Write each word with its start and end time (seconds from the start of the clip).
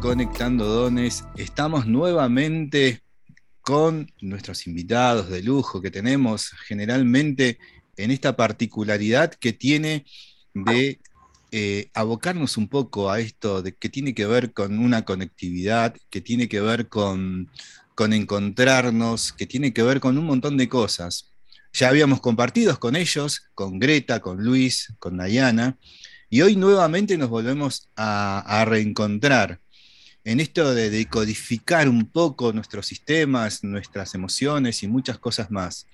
Conectando 0.00 0.66
Dones. 0.66 1.24
Estamos 1.36 1.86
nuevamente 1.86 3.02
con 3.62 4.12
nuestros 4.20 4.66
invitados 4.66 5.28
de 5.28 5.42
lujo 5.42 5.80
que 5.80 5.90
tenemos 5.90 6.50
generalmente 6.66 7.58
en 7.96 8.10
esta 8.10 8.36
particularidad 8.36 9.32
que 9.34 9.52
tiene 9.52 10.04
de 10.54 11.00
eh, 11.50 11.90
abocarnos 11.94 12.56
un 12.56 12.68
poco 12.68 13.10
a 13.10 13.20
esto 13.20 13.62
de 13.62 13.74
que 13.74 13.88
tiene 13.88 14.14
que 14.14 14.26
ver 14.26 14.52
con 14.52 14.78
una 14.78 15.04
conectividad, 15.04 15.96
que 16.10 16.20
tiene 16.20 16.48
que 16.48 16.60
ver 16.60 16.88
con, 16.88 17.50
con 17.94 18.12
encontrarnos, 18.12 19.32
que 19.32 19.46
tiene 19.46 19.72
que 19.72 19.82
ver 19.82 20.00
con 20.00 20.18
un 20.18 20.26
montón 20.26 20.56
de 20.56 20.68
cosas. 20.68 21.32
Ya 21.72 21.88
habíamos 21.88 22.20
compartido 22.20 22.78
con 22.78 22.96
ellos, 22.96 23.48
con 23.54 23.78
Greta, 23.78 24.20
con 24.20 24.42
Luis, 24.42 24.94
con 24.98 25.16
Dayana, 25.16 25.78
y 26.28 26.42
hoy 26.42 26.56
nuevamente 26.56 27.16
nos 27.16 27.28
volvemos 27.28 27.88
a, 27.96 28.64
reencontrar 28.66 29.60
en 30.26 30.40
esto 30.40 30.74
de 30.74 30.90
decodificar 30.90 31.88
un 31.88 32.04
poco 32.04 32.52
nuestros 32.52 32.88
sistemas, 32.88 33.62
nuestras 33.62 34.12
emociones 34.16 34.82
y 34.82 34.88
muchas 34.88 35.18
cosas 35.18 35.52
más. 35.52 35.86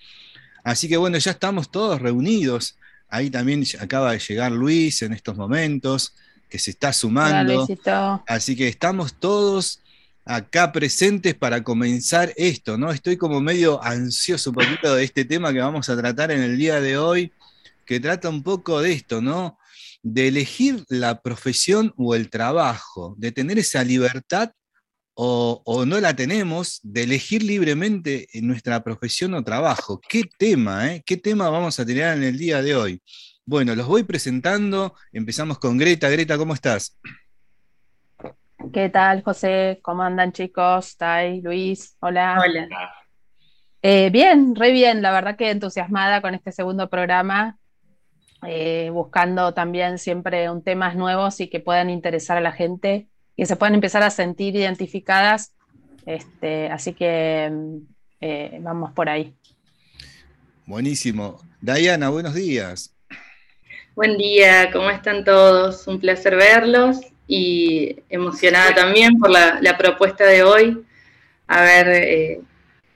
Así 0.65 0.89
que 0.89 0.97
bueno, 0.97 1.19
ya 1.19 1.33
estamos 1.33 1.71
todos 1.71 2.01
reunidos. 2.01 2.79
Ahí 3.11 3.29
también 3.29 3.63
acaba 3.79 4.13
de 4.13 4.19
llegar 4.19 4.51
Luis 4.51 5.03
en 5.03 5.13
estos 5.13 5.37
momentos, 5.37 6.15
que 6.49 6.59
se 6.59 6.71
está 6.71 6.95
sumando. 6.95 7.67
Así 8.27 8.57
que 8.57 8.69
estamos 8.69 9.13
todos 9.13 9.81
acá 10.25 10.73
presentes 10.73 11.35
para 11.35 11.63
comenzar 11.63 12.33
esto, 12.39 12.79
¿no? 12.79 12.91
Estoy 12.91 13.19
como 13.19 13.43
medio 13.43 13.85
ansioso 13.85 14.49
un 14.49 14.57
poquito 14.57 14.95
de 14.95 15.05
este 15.05 15.27
tema 15.27 15.53
que 15.53 15.61
vamos 15.61 15.91
a 15.91 15.97
tratar 15.97 16.31
en 16.31 16.41
el 16.41 16.57
día 16.57 16.81
de 16.81 16.97
hoy, 16.97 17.33
que 17.85 18.01
trata 18.01 18.31
un 18.31 18.43
poco 18.43 18.81
de 18.81 18.93
esto, 18.93 19.21
¿no? 19.21 19.59
De 20.03 20.29
elegir 20.29 20.85
la 20.89 21.21
profesión 21.23 21.95
o 21.97 22.15
el 22.15 22.29
trabajo, 22.29 23.15
de 23.19 23.33
tener 23.33 23.59
esa 23.59 23.85
libertad 23.85 24.51
o, 25.15 25.85
no 25.87 26.01
la 26.01 26.17
tenemos, 26.17 26.81
de 26.83 27.03
elegir 27.03 27.43
libremente 27.43 28.27
nuestra 28.41 28.83
profesión 28.83 29.35
o 29.35 29.45
trabajo. 29.45 30.01
¿Qué 30.09 30.23
tema, 30.39 30.93
eh? 30.93 31.03
¿Qué 31.05 31.17
tema 31.17 31.51
vamos 31.51 31.79
a 31.79 31.87
tener 31.87 32.17
en 32.17 32.23
el 32.25 32.39
día 32.39 32.63
de 32.63 32.75
hoy? 32.75 33.03
Bueno, 33.45 33.75
los 33.75 33.87
voy 33.87 34.05
presentando. 34.05 34.95
Empezamos 35.13 35.59
con 35.59 35.77
Greta. 35.77 36.09
Greta, 36.09 36.39
¿cómo 36.39 36.55
estás? 36.55 36.99
¿Qué 38.73 38.89
tal, 38.89 39.23
José? 39.23 39.81
¿Cómo 39.83 40.03
andan, 40.03 40.33
chicos? 40.33 40.97
Tai, 40.97 41.43
Luis, 41.43 41.97
hola. 42.01 42.41
Hola. 42.41 42.69
Eh, 43.83 44.11
bien, 44.11 44.55
re 44.55 44.71
bien, 44.71 45.03
la 45.03 45.11
verdad 45.11 45.37
que 45.37 45.51
entusiasmada 45.51 46.23
con 46.23 46.35
este 46.35 46.53
segundo 46.53 46.89
programa. 46.89 47.59
Eh, 48.47 48.91
buscando 48.93 49.55
también 49.55 49.99
siempre 49.99 50.51
un 50.51 50.63
temas 50.63 50.97
nuevos 50.97 51.41
y 51.41 51.49
que 51.49 51.61
puedan 51.61 51.91
interesar 51.91 52.37
a 52.37 52.41
la 52.41 52.51
gente 52.51 53.07
y 53.37 53.43
que 53.43 53.47
se 53.47 53.55
puedan 53.57 53.75
empezar 53.75 54.03
a 54.03 54.11
sentir 54.11 54.57
identificadas. 54.57 55.53
Este, 56.07 56.69
así 56.69 56.93
que 56.93 57.49
mm, 57.53 57.77
eh, 58.21 58.59
vamos 58.61 58.93
por 58.93 59.09
ahí. 59.09 59.33
Buenísimo. 60.67 61.41
Diana, 61.61 62.09
buenos 62.09 62.35
días. 62.35 62.93
Buen 63.95 64.17
día, 64.17 64.71
¿cómo 64.73 64.91
están 64.91 65.23
todos? 65.23 65.87
Un 65.87 66.01
placer 66.01 66.35
verlos 66.35 67.01
y 67.29 67.97
emocionada 68.09 68.75
también 68.75 69.19
por 69.19 69.31
la, 69.31 69.77
propuesta 69.79 70.25
de 70.25 70.43
hoy. 70.43 70.83
A 71.47 71.63
ver 71.63 71.89
eh, 71.89 72.41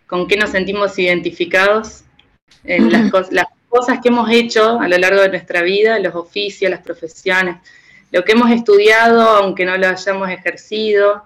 con 0.07 0.27
qué 0.27 0.37
nos 0.37 0.51
sentimos 0.51 0.99
identificados 0.99 2.05
en 2.65 2.91
las, 2.91 3.13
las 3.31 3.47
cosas 3.69 4.01
que 4.03 4.09
hemos 4.09 4.31
hecho 4.31 4.81
a 4.81 4.89
lo 4.89 4.99
largo 4.99 5.21
de 5.23 5.29
nuestra 5.29 5.63
vida, 5.63 5.99
los 5.99 6.15
oficios, 6.15 6.71
las 6.71 6.81
profesiones, 6.81 7.57
lo 8.13 8.25
que 8.25 8.33
hemos 8.33 8.51
estudiado, 8.51 9.23
aunque 9.23 9.65
no 9.65 9.77
lo 9.77 9.89
hayamos 9.89 10.31
ejercido, 10.31 11.25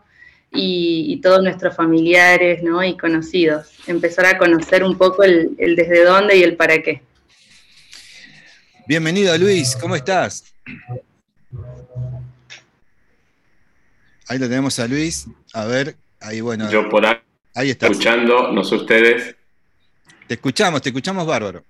y, 0.52 1.20
todos 1.22 1.42
nuestros 1.42 1.74
familiares 1.76 2.62
¿no? 2.62 2.82
y 2.82 2.96
conocidos. 2.96 3.68
Empezar 3.86 4.26
a 4.26 4.38
conocer 4.38 4.82
un 4.84 4.96
poco 4.96 5.22
el, 5.22 5.56
desde 5.56 6.04
dónde 6.04 6.36
y 6.36 6.42
el 6.42 6.56
para 6.56 6.82
qué. 6.82 7.02
Bienvenido 8.86 9.36
Luis, 9.38 9.76
¿cómo 9.76 9.94
estás? 9.94 10.52
Ahí 14.26 14.38
lo 14.38 14.48
tenemos 14.48 14.78
a 14.78 14.86
Luis. 14.86 15.26
A 15.52 15.64
ver, 15.64 15.96
ahí 16.20 16.40
bueno. 16.40 16.70
Yo 16.70 16.88
por 16.88 17.04
ahí, 17.06 17.70
está. 17.70 17.86
escuchando, 17.86 18.52
no 18.52 18.64
sé 18.64 18.76
ustedes. 18.76 19.36
Te 20.26 20.34
escuchamos, 20.34 20.82
te 20.82 20.90
escuchamos 20.90 21.26
bárbaro. 21.26 21.64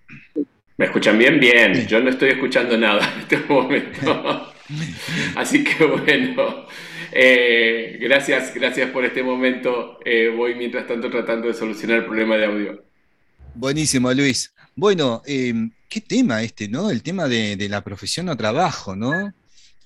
¿Me 0.81 0.87
escuchan 0.87 1.19
bien? 1.19 1.39
Bien. 1.39 1.87
Yo 1.87 2.01
no 2.01 2.09
estoy 2.09 2.31
escuchando 2.31 2.75
nada 2.75 3.07
en 3.13 3.21
este 3.21 3.37
momento. 3.37 4.51
Así 5.37 5.63
que 5.63 5.85
bueno, 5.85 6.65
eh, 7.13 7.99
gracias, 8.01 8.55
gracias 8.55 8.89
por 8.89 9.05
este 9.05 9.23
momento. 9.23 9.99
Eh, 10.07 10.33
voy 10.35 10.55
mientras 10.55 10.87
tanto 10.87 11.11
tratando 11.11 11.49
de 11.49 11.53
solucionar 11.53 11.99
el 11.99 12.07
problema 12.07 12.39
de 12.39 12.47
audio. 12.47 12.85
Buenísimo, 13.55 14.11
Luis. 14.15 14.55
Bueno, 14.75 15.21
em, 15.27 15.71
qué 15.87 16.01
tema 16.01 16.43
este, 16.43 16.67
¿no? 16.67 16.91
El 16.91 17.03
tema 17.03 17.29
de, 17.29 17.69
la 17.69 17.85
profesión 17.85 18.31
o 18.31 18.37
trabajo, 18.39 18.97
¿no? 18.97 19.35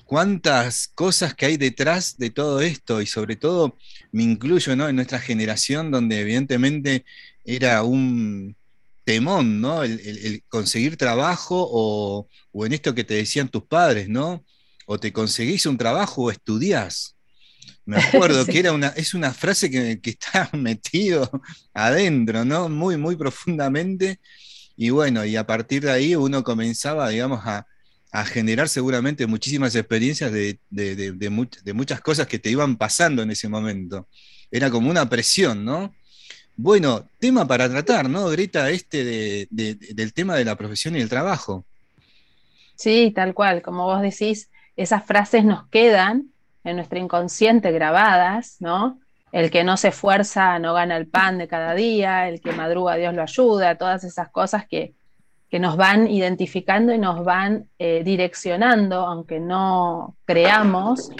Cuántas 0.04 0.86
cosas 0.94 1.34
que 1.34 1.46
hay 1.46 1.56
detrás 1.56 2.18
de 2.18 2.30
todo 2.30 2.60
esto 2.60 3.02
y 3.02 3.06
sobre 3.06 3.34
todo 3.34 3.76
me 4.12 4.22
incluyo, 4.22 4.76
¿no? 4.76 4.88
En 4.88 4.94
nuestra 4.94 5.18
generación 5.18 5.90
donde 5.90 6.20
evidentemente 6.20 7.04
era 7.44 7.82
un, 7.82 8.54
temón, 9.04 9.60
¿no? 9.60 9.84
El, 9.84 10.42
conseguir 10.48 10.96
trabajo 10.96 11.68
o, 11.70 12.28
en 12.66 12.72
esto 12.72 12.94
que 12.94 13.04
te 13.04 13.14
decían 13.14 13.48
tus 13.48 13.64
padres, 13.64 14.08
¿no? 14.08 14.44
O 14.86 14.98
te 14.98 15.12
conseguís 15.12 15.66
un 15.66 15.78
trabajo 15.78 16.24
o 16.24 16.30
estudiás. 16.30 17.16
Me 17.84 17.96
acuerdo 17.98 18.46
que 18.46 18.58
era 18.58 18.72
una, 18.72 18.88
es 18.88 19.14
una 19.14 19.32
frase 19.32 19.70
que, 19.70 20.00
está 20.02 20.50
metido 20.54 21.30
adentro, 21.74 22.44
¿no? 22.44 22.68
Muy, 22.68 22.96
muy 22.96 23.16
profundamente. 23.16 24.20
Y 24.76 24.90
bueno, 24.90 25.24
y 25.24 25.36
a 25.36 25.46
partir 25.46 25.82
de 25.82 25.92
ahí 25.92 26.16
uno 26.16 26.42
comenzaba, 26.42 27.08
digamos, 27.10 27.40
a, 27.44 27.66
generar 28.26 28.68
seguramente 28.68 29.26
muchísimas 29.26 29.74
experiencias 29.74 30.30
de, 30.30 30.60
de, 30.70 31.74
muchas 31.74 32.00
cosas 32.00 32.28
que 32.28 32.38
te 32.38 32.48
iban 32.48 32.76
pasando 32.76 33.22
en 33.22 33.32
ese 33.32 33.48
momento. 33.48 34.08
Era 34.52 34.70
como 34.70 34.88
una 34.88 35.10
presión, 35.10 35.64
¿no? 35.64 35.92
Bueno, 36.56 37.08
tema 37.18 37.46
para 37.46 37.68
tratar, 37.68 38.08
¿no, 38.08 38.28
Greta? 38.28 38.70
Este 38.70 39.48
del 39.50 40.12
tema 40.12 40.36
de 40.36 40.44
la 40.44 40.56
profesión 40.56 40.96
y 40.96 41.00
el 41.00 41.08
trabajo. 41.08 41.64
Sí, 42.76 43.12
tal 43.14 43.34
cual, 43.34 43.62
como 43.62 43.86
vos 43.86 44.02
decís, 44.02 44.50
esas 44.76 45.04
frases 45.04 45.44
nos 45.44 45.66
quedan 45.68 46.26
en 46.64 46.76
nuestro 46.76 46.98
inconsciente 46.98 47.72
grabadas, 47.72 48.56
¿no? 48.60 48.98
El 49.32 49.50
que 49.50 49.64
no 49.64 49.76
se 49.76 49.88
esfuerza 49.88 50.58
no 50.60 50.74
gana 50.74 50.96
el 50.96 51.08
pan 51.08 51.38
de 51.38 51.48
cada 51.48 51.74
día, 51.74 52.28
el 52.28 52.40
que 52.40 52.52
madruga 52.52 52.94
Dios 52.94 53.14
lo 53.14 53.22
ayuda, 53.22 53.76
todas 53.76 54.04
esas 54.04 54.28
cosas 54.30 54.66
que, 54.66 54.94
nos 55.52 55.76
van 55.76 56.10
identificando 56.10 56.92
y 56.92 56.98
nos 56.98 57.24
van 57.24 57.68
eh, 57.78 58.02
direccionando, 58.04 59.06
aunque 59.06 59.38
no 59.38 60.16
creamos, 60.24 61.12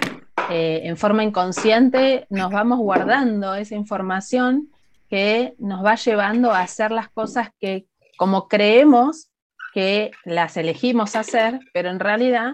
eh, 0.49 0.81
en 0.83 0.97
forma 0.97 1.23
inconsciente 1.23 2.27
nos 2.29 2.51
vamos 2.51 2.79
guardando 2.79 3.55
esa 3.55 3.75
información 3.75 4.67
que 5.09 5.55
nos 5.59 5.85
va 5.85 5.95
llevando 5.95 6.51
a 6.51 6.61
hacer 6.61 6.91
las 6.91 7.09
cosas 7.09 7.49
que 7.59 7.85
como 8.17 8.47
creemos 8.47 9.29
que 9.73 10.11
las 10.23 10.55
elegimos 10.55 11.15
hacer, 11.15 11.59
pero 11.73 11.89
en 11.89 11.99
realidad 11.99 12.53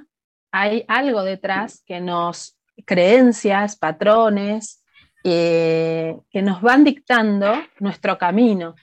hay 0.51 0.83
algo 0.87 1.23
detrás 1.23 1.83
que 1.85 2.01
nos, 2.01 2.57
creencias, 2.85 3.75
patrones, 3.77 4.83
eh, 5.23 6.17
que 6.31 6.41
nos 6.41 6.61
van 6.61 6.83
dictando 6.83 7.53
nuestro 7.79 8.17
camino. 8.17 8.75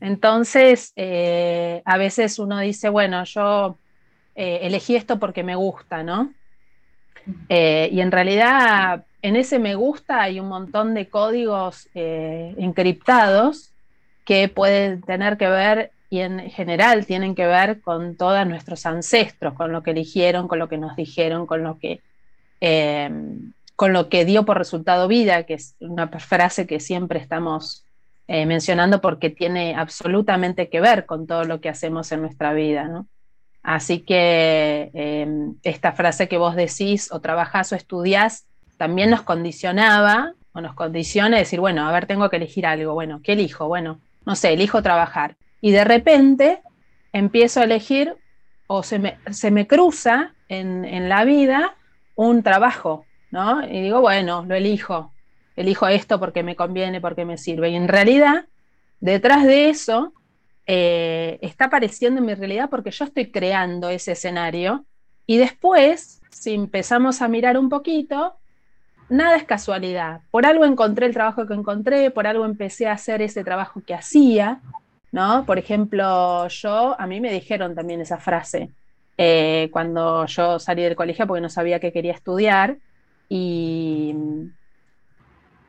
Entonces, 0.00 0.92
eh, 0.94 1.82
a 1.84 1.98
veces 1.98 2.38
uno 2.38 2.60
dice, 2.60 2.88
bueno, 2.88 3.24
yo 3.24 3.78
eh, 4.36 4.60
elegí 4.62 4.94
esto 4.94 5.18
porque 5.18 5.42
me 5.42 5.56
gusta, 5.56 6.02
¿no? 6.02 6.32
y 7.48 8.00
en 8.00 8.12
realidad 8.12 9.04
en 9.26 9.34
ese 9.34 9.58
me 9.58 9.74
gusta 9.74 10.22
hay 10.22 10.38
un 10.38 10.46
montón 10.46 10.94
de 10.94 11.08
códigos 11.08 11.88
eh, 11.96 12.54
encriptados 12.58 13.72
que 14.24 14.48
pueden 14.48 15.02
tener 15.02 15.36
que 15.36 15.48
ver 15.48 15.90
y 16.10 16.20
en 16.20 16.48
general 16.48 17.06
tienen 17.06 17.34
que 17.34 17.44
ver 17.44 17.80
con 17.80 18.14
todos 18.14 18.46
nuestros 18.46 18.86
ancestros, 18.86 19.54
con 19.54 19.72
lo 19.72 19.82
que 19.82 19.90
eligieron, 19.90 20.46
con 20.46 20.60
lo 20.60 20.68
que 20.68 20.78
nos 20.78 20.94
dijeron, 20.94 21.44
con 21.46 21.64
lo 21.64 21.76
que, 21.80 22.00
eh, 22.60 23.10
con 23.74 23.92
lo 23.92 24.08
que 24.08 24.24
dio 24.24 24.44
por 24.44 24.58
resultado 24.58 25.08
vida, 25.08 25.42
que 25.42 25.54
es 25.54 25.74
una 25.80 26.06
frase 26.06 26.68
que 26.68 26.78
siempre 26.78 27.18
estamos 27.18 27.84
eh, 28.28 28.46
mencionando 28.46 29.00
porque 29.00 29.30
tiene 29.30 29.74
absolutamente 29.74 30.68
que 30.68 30.80
ver 30.80 31.04
con 31.04 31.26
todo 31.26 31.42
lo 31.42 31.60
que 31.60 31.68
hacemos 31.68 32.12
en 32.12 32.20
nuestra 32.20 32.52
vida. 32.52 33.04
Así 33.64 33.98
que 33.98 35.56
esta 35.64 35.90
frase 35.90 36.28
que 36.28 36.38
vos 36.38 36.54
decís, 36.54 37.10
o 37.10 37.20
trabajás 37.20 37.72
o 37.72 37.74
estudiás, 37.74 38.46
también 38.76 39.10
nos 39.10 39.22
condicionaba 39.22 40.34
o 40.52 40.60
nos 40.60 40.74
condiciona 40.74 41.38
decir, 41.38 41.60
bueno, 41.60 41.86
a 41.86 41.92
ver, 41.92 42.06
tengo 42.06 42.28
que 42.30 42.36
elegir 42.36 42.66
algo, 42.66 42.94
bueno, 42.94 43.20
¿qué 43.22 43.32
elijo? 43.32 43.68
Bueno, 43.68 44.00
no 44.24 44.36
sé, 44.36 44.52
elijo 44.52 44.82
trabajar. 44.82 45.36
Y 45.60 45.70
de 45.70 45.84
repente 45.84 46.60
empiezo 47.12 47.60
a 47.60 47.64
elegir 47.64 48.14
o 48.66 48.82
se 48.82 48.98
me, 48.98 49.66
cruza 49.66 50.34
en, 50.48 51.08
la 51.08 51.24
vida 51.24 51.76
un 52.14 52.42
trabajo, 52.42 53.04
¿no? 53.30 53.66
Y 53.66 53.82
digo, 53.82 54.00
bueno, 54.00 54.44
lo 54.46 54.54
elijo, 54.54 55.12
elijo 55.54 55.86
esto 55.86 56.18
porque 56.18 56.42
me 56.42 56.56
conviene, 56.56 57.00
porque 57.00 57.24
me 57.24 57.38
sirve. 57.38 57.70
Y 57.70 57.76
en 57.76 57.88
realidad, 57.88 58.46
detrás 59.00 59.44
de 59.44 59.68
eso, 59.68 60.12
eh, 60.66 61.38
está 61.42 61.66
apareciendo 61.66 62.20
en 62.20 62.26
mi 62.26 62.34
realidad 62.34 62.68
porque 62.68 62.90
yo 62.90 63.04
estoy 63.04 63.30
creando 63.30 63.88
ese 63.88 64.12
escenario. 64.12 64.84
Y 65.26 65.36
después, 65.36 66.20
si 66.30 66.54
empezamos 66.54 67.22
a 67.22 67.28
mirar 67.28 67.56
un 67.56 67.68
poquito, 67.68 68.36
nada 69.08 69.36
es 69.36 69.44
casualidad. 69.44 70.20
Por 70.30 70.46
algo 70.46 70.64
encontré 70.64 71.06
el 71.06 71.12
trabajo 71.12 71.46
que 71.46 71.54
encontré, 71.54 72.10
por 72.10 72.26
algo 72.26 72.44
empecé 72.44 72.86
a 72.86 72.92
hacer 72.92 73.22
ese 73.22 73.44
trabajo 73.44 73.80
que 73.86 73.94
hacía, 73.94 74.60
¿no? 75.12 75.44
Por 75.46 75.58
ejemplo, 75.58 76.48
yo, 76.48 77.00
a 77.00 77.06
mí 77.06 77.20
me 77.20 77.32
dijeron 77.32 77.74
también 77.74 78.00
esa 78.00 78.18
frase 78.18 78.70
eh, 79.18 79.68
cuando 79.72 80.26
yo 80.26 80.58
salí 80.58 80.82
del 80.82 80.96
colegio 80.96 81.26
porque 81.26 81.40
no 81.40 81.48
sabía 81.48 81.80
que 81.80 81.92
quería 81.92 82.12
estudiar 82.12 82.76
y 83.28 84.14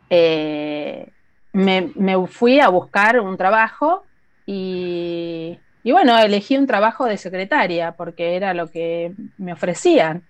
eh, 0.10 1.10
me, 1.54 2.28
fui 2.28 2.60
a 2.60 2.70
buscar 2.70 3.20
un 3.20 3.38
trabajo 3.38 4.04
y, 4.46 5.60
bueno, 5.84 6.18
elegí 6.18 6.58
un 6.58 6.68
trabajo 6.68 7.06
de 7.06 7.18
secretaria 7.18 7.94
porque 7.94 8.36
era 8.36 8.54
lo 8.54 8.68
que 8.70 9.14
me 9.38 9.54
ofrecían, 9.54 10.24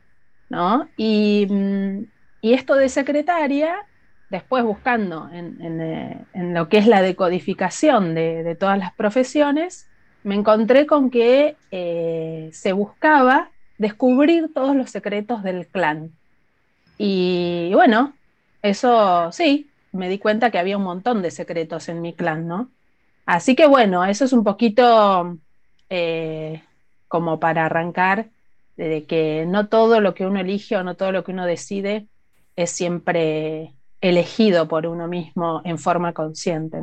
¿no? 0.50 0.88
Y, 0.98 1.48
esto 2.42 2.76
de 2.76 2.90
secretaria, 2.90 3.86
después 4.30 4.64
buscando 4.64 5.30
en, 5.32 5.82
eh, 5.82 6.26
lo 6.34 6.70
que 6.70 6.78
es 6.78 6.88
la 6.88 7.02
decodificación 7.02 8.16
de, 8.16 8.56
todas 8.60 8.78
las 8.78 8.94
profesiones, 8.94 9.88
me 10.24 10.36
encontré 10.36 10.86
con 10.86 11.10
que 11.10 11.56
eh, 11.72 12.50
se 12.52 12.74
buscaba 12.74 13.50
descubrir 13.78 14.52
todos 14.54 14.76
los 14.76 14.90
secretos 14.90 15.44
del 15.44 15.68
clan. 15.68 16.12
Y 16.98 17.72
bueno, 17.74 18.14
eso 18.62 19.32
sí, 19.32 19.70
me 19.92 20.10
di 20.10 20.20
cuenta 20.20 20.52
que 20.52 20.60
había 20.60 20.78
un 20.78 20.84
montón 20.84 21.22
de 21.22 21.32
secretos 21.32 21.90
en 21.90 22.02
mi 22.02 22.14
clan, 22.14 22.48
¿no? 22.48 22.70
Así 23.26 23.56
que 23.56 23.68
bueno, 23.68 24.06
eso 24.06 24.26
es 24.26 24.34
un 24.34 24.44
poquito 24.44 25.38
eh, 25.90 26.64
como 27.08 27.40
para 27.40 27.66
arrancar 27.66 28.28
de 28.78 29.06
que 29.06 29.46
no 29.48 29.68
todo 29.68 30.02
lo 30.02 30.14
que 30.14 30.26
uno 30.26 30.40
elige 30.40 30.78
o 30.78 30.84
no 30.84 30.96
todo 30.96 31.12
lo 31.12 31.24
que 31.24 31.32
uno 31.32 31.46
decide 31.46 32.08
es 32.58 32.72
siempre 32.72 33.74
elegido 34.02 34.68
por 34.68 34.86
uno 34.86 35.08
mismo 35.08 35.62
en 35.64 35.78
forma 35.78 36.12
consciente. 36.12 36.80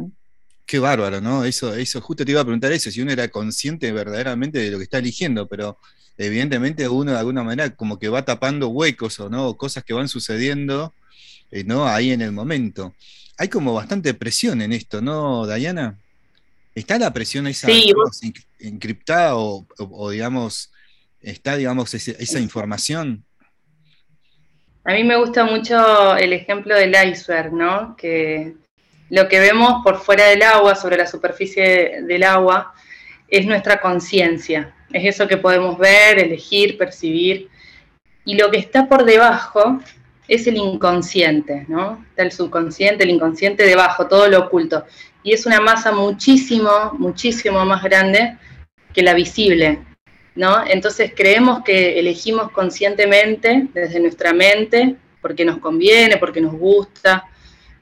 Qué 0.64 0.78
bárbaro, 0.78 1.20
¿no? 1.20 1.44
Eso, 1.44 1.74
eso, 1.74 2.00
justo 2.00 2.24
te 2.24 2.30
iba 2.30 2.40
a 2.40 2.44
preguntar 2.44 2.72
eso, 2.72 2.90
si 2.90 3.02
uno 3.02 3.12
era 3.12 3.28
consciente 3.28 3.92
verdaderamente 3.92 4.58
de 4.58 4.70
lo 4.70 4.78
que 4.78 4.84
está 4.84 4.98
eligiendo, 4.98 5.46
pero 5.46 5.76
evidentemente 6.16 6.88
uno 6.88 7.12
de 7.12 7.18
alguna 7.18 7.42
manera 7.42 7.74
como 7.76 7.98
que 7.98 8.08
va 8.08 8.24
tapando 8.24 8.68
huecos 8.68 9.20
o 9.20 9.28
no, 9.28 9.54
cosas 9.56 9.84
que 9.84 9.92
van 9.92 10.08
sucediendo, 10.08 10.94
eh, 11.50 11.64
¿no? 11.64 11.86
Ahí 11.86 12.12
en 12.12 12.22
el 12.22 12.32
momento. 12.32 12.94
Hay 13.36 13.48
como 13.48 13.74
bastante 13.74 14.14
presión 14.14 14.62
en 14.62 14.72
esto, 14.72 15.02
¿no, 15.02 15.44
Dayana? 15.44 15.98
¿Está 16.74 16.98
la 16.98 17.12
presión 17.12 17.46
esa 17.46 17.68
encriptada 18.58 19.36
o, 19.36 20.10
digamos, 20.10 20.70
está, 21.20 21.56
digamos, 21.56 21.94
esa 21.94 22.40
información? 22.40 23.24
A 24.86 24.92
mí 24.92 25.02
me 25.02 25.16
gusta 25.16 25.44
mucho 25.44 26.14
el 26.16 26.34
ejemplo 26.34 26.76
del 26.76 26.94
iceberg, 27.08 27.54
¿no? 27.54 27.96
Que 27.96 28.54
lo 29.08 29.28
que 29.28 29.40
vemos 29.40 29.82
por 29.82 29.98
fuera 29.98 30.26
del 30.26 30.42
agua, 30.42 30.74
sobre 30.74 30.98
la 30.98 31.06
superficie 31.06 32.02
del 32.02 32.22
agua, 32.22 32.74
es 33.28 33.46
nuestra 33.46 33.80
conciencia. 33.80 34.74
Es 34.92 35.14
eso 35.14 35.26
que 35.26 35.38
podemos 35.38 35.78
ver, 35.78 36.18
elegir, 36.18 36.76
percibir. 36.76 37.48
Y 38.26 38.36
lo 38.36 38.50
que 38.50 38.58
está 38.58 38.86
por 38.86 39.04
debajo 39.04 39.80
es 40.28 40.46
el 40.46 40.56
inconsciente, 40.56 41.64
¿no? 41.68 42.04
Está 42.10 42.22
el 42.22 42.32
subconsciente, 42.32 43.04
el 43.04 43.10
inconsciente 43.10 43.64
debajo, 43.64 44.06
todo 44.06 44.28
lo 44.28 44.40
oculto. 44.40 44.84
Y 45.22 45.32
es 45.32 45.46
una 45.46 45.60
masa 45.60 45.92
muchísimo, 45.92 46.92
muchísimo 46.98 47.64
más 47.64 47.82
grande 47.82 48.36
que 48.92 49.02
la 49.02 49.14
visible, 49.14 49.80
¿no? 50.34 50.64
Entonces 50.66 51.12
creemos 51.14 51.62
que 51.64 51.98
elegimos 51.98 52.50
conscientemente 52.50 53.68
desde 53.72 54.00
nuestra 54.00 54.32
mente 54.32 54.96
porque 55.20 55.44
nos 55.44 55.58
conviene, 55.58 56.16
porque 56.16 56.40
nos 56.40 56.54
gusta, 56.54 57.24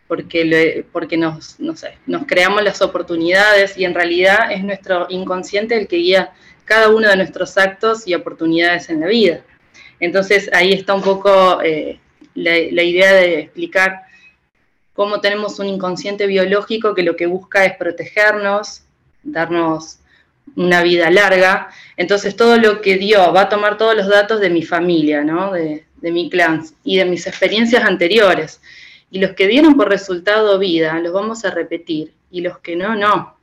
porque, 0.06 0.84
porque 0.93 1.16
nos, 1.16 1.58
nos 1.58 2.26
creamos 2.26 2.62
las 2.62 2.82
oportunidades 2.82 3.76
y 3.78 3.84
en 3.84 3.94
realidad 3.94 4.52
es 4.52 4.62
nuestro 4.62 5.06
inconsciente 5.08 5.76
el 5.76 5.88
que 5.88 5.96
guía 5.96 6.32
cada 6.64 6.90
uno 6.90 7.08
de 7.08 7.16
nuestros 7.16 7.56
actos 7.58 8.06
y 8.06 8.14
oportunidades 8.14 8.88
en 8.90 9.00
la 9.00 9.06
vida. 9.06 9.43
Entonces 10.00 10.50
ahí 10.52 10.72
está 10.72 10.94
un 10.94 11.02
poco 11.02 11.62
eh, 11.62 12.00
la, 12.34 12.58
idea 12.58 13.12
de 13.12 13.40
explicar 13.40 14.02
cómo 14.93 15.20
tenemos 15.20 15.58
un 15.58 15.66
inconsciente 15.66 16.26
biológico 16.26 16.94
que 16.94 17.02
lo 17.02 17.16
que 17.16 17.26
busca 17.26 17.64
es 17.64 17.76
protegernos, 17.76 18.82
darnos 19.22 19.98
una 20.56 20.82
vida 20.82 21.10
larga. 21.10 21.68
Entonces 21.96 22.36
todo 22.36 22.58
lo 22.58 22.80
que 22.80 22.96
dio 22.96 23.32
va 23.32 23.42
a 23.42 23.48
tomar 23.48 23.76
todos 23.76 23.96
los 23.96 24.08
datos 24.08 24.40
de 24.40 24.50
mi 24.50 24.62
familia, 24.62 25.22
de, 25.52 25.84
de 25.96 26.12
mi 26.12 26.28
clan 26.28 26.64
y 26.84 26.98
de 26.98 27.04
mis 27.04 27.26
experiencias 27.26 27.84
anteriores. 27.84 28.60
Y 29.10 29.20
los 29.20 29.32
que 29.32 29.46
dieron 29.46 29.76
por 29.76 29.88
resultado 29.88 30.58
vida, 30.58 30.98
los 31.00 31.12
vamos 31.12 31.44
a 31.44 31.50
repetir. 31.50 32.14
Y 32.30 32.40
los 32.40 32.58
que 32.58 32.76
no, 32.76 32.94
no. 32.96 33.36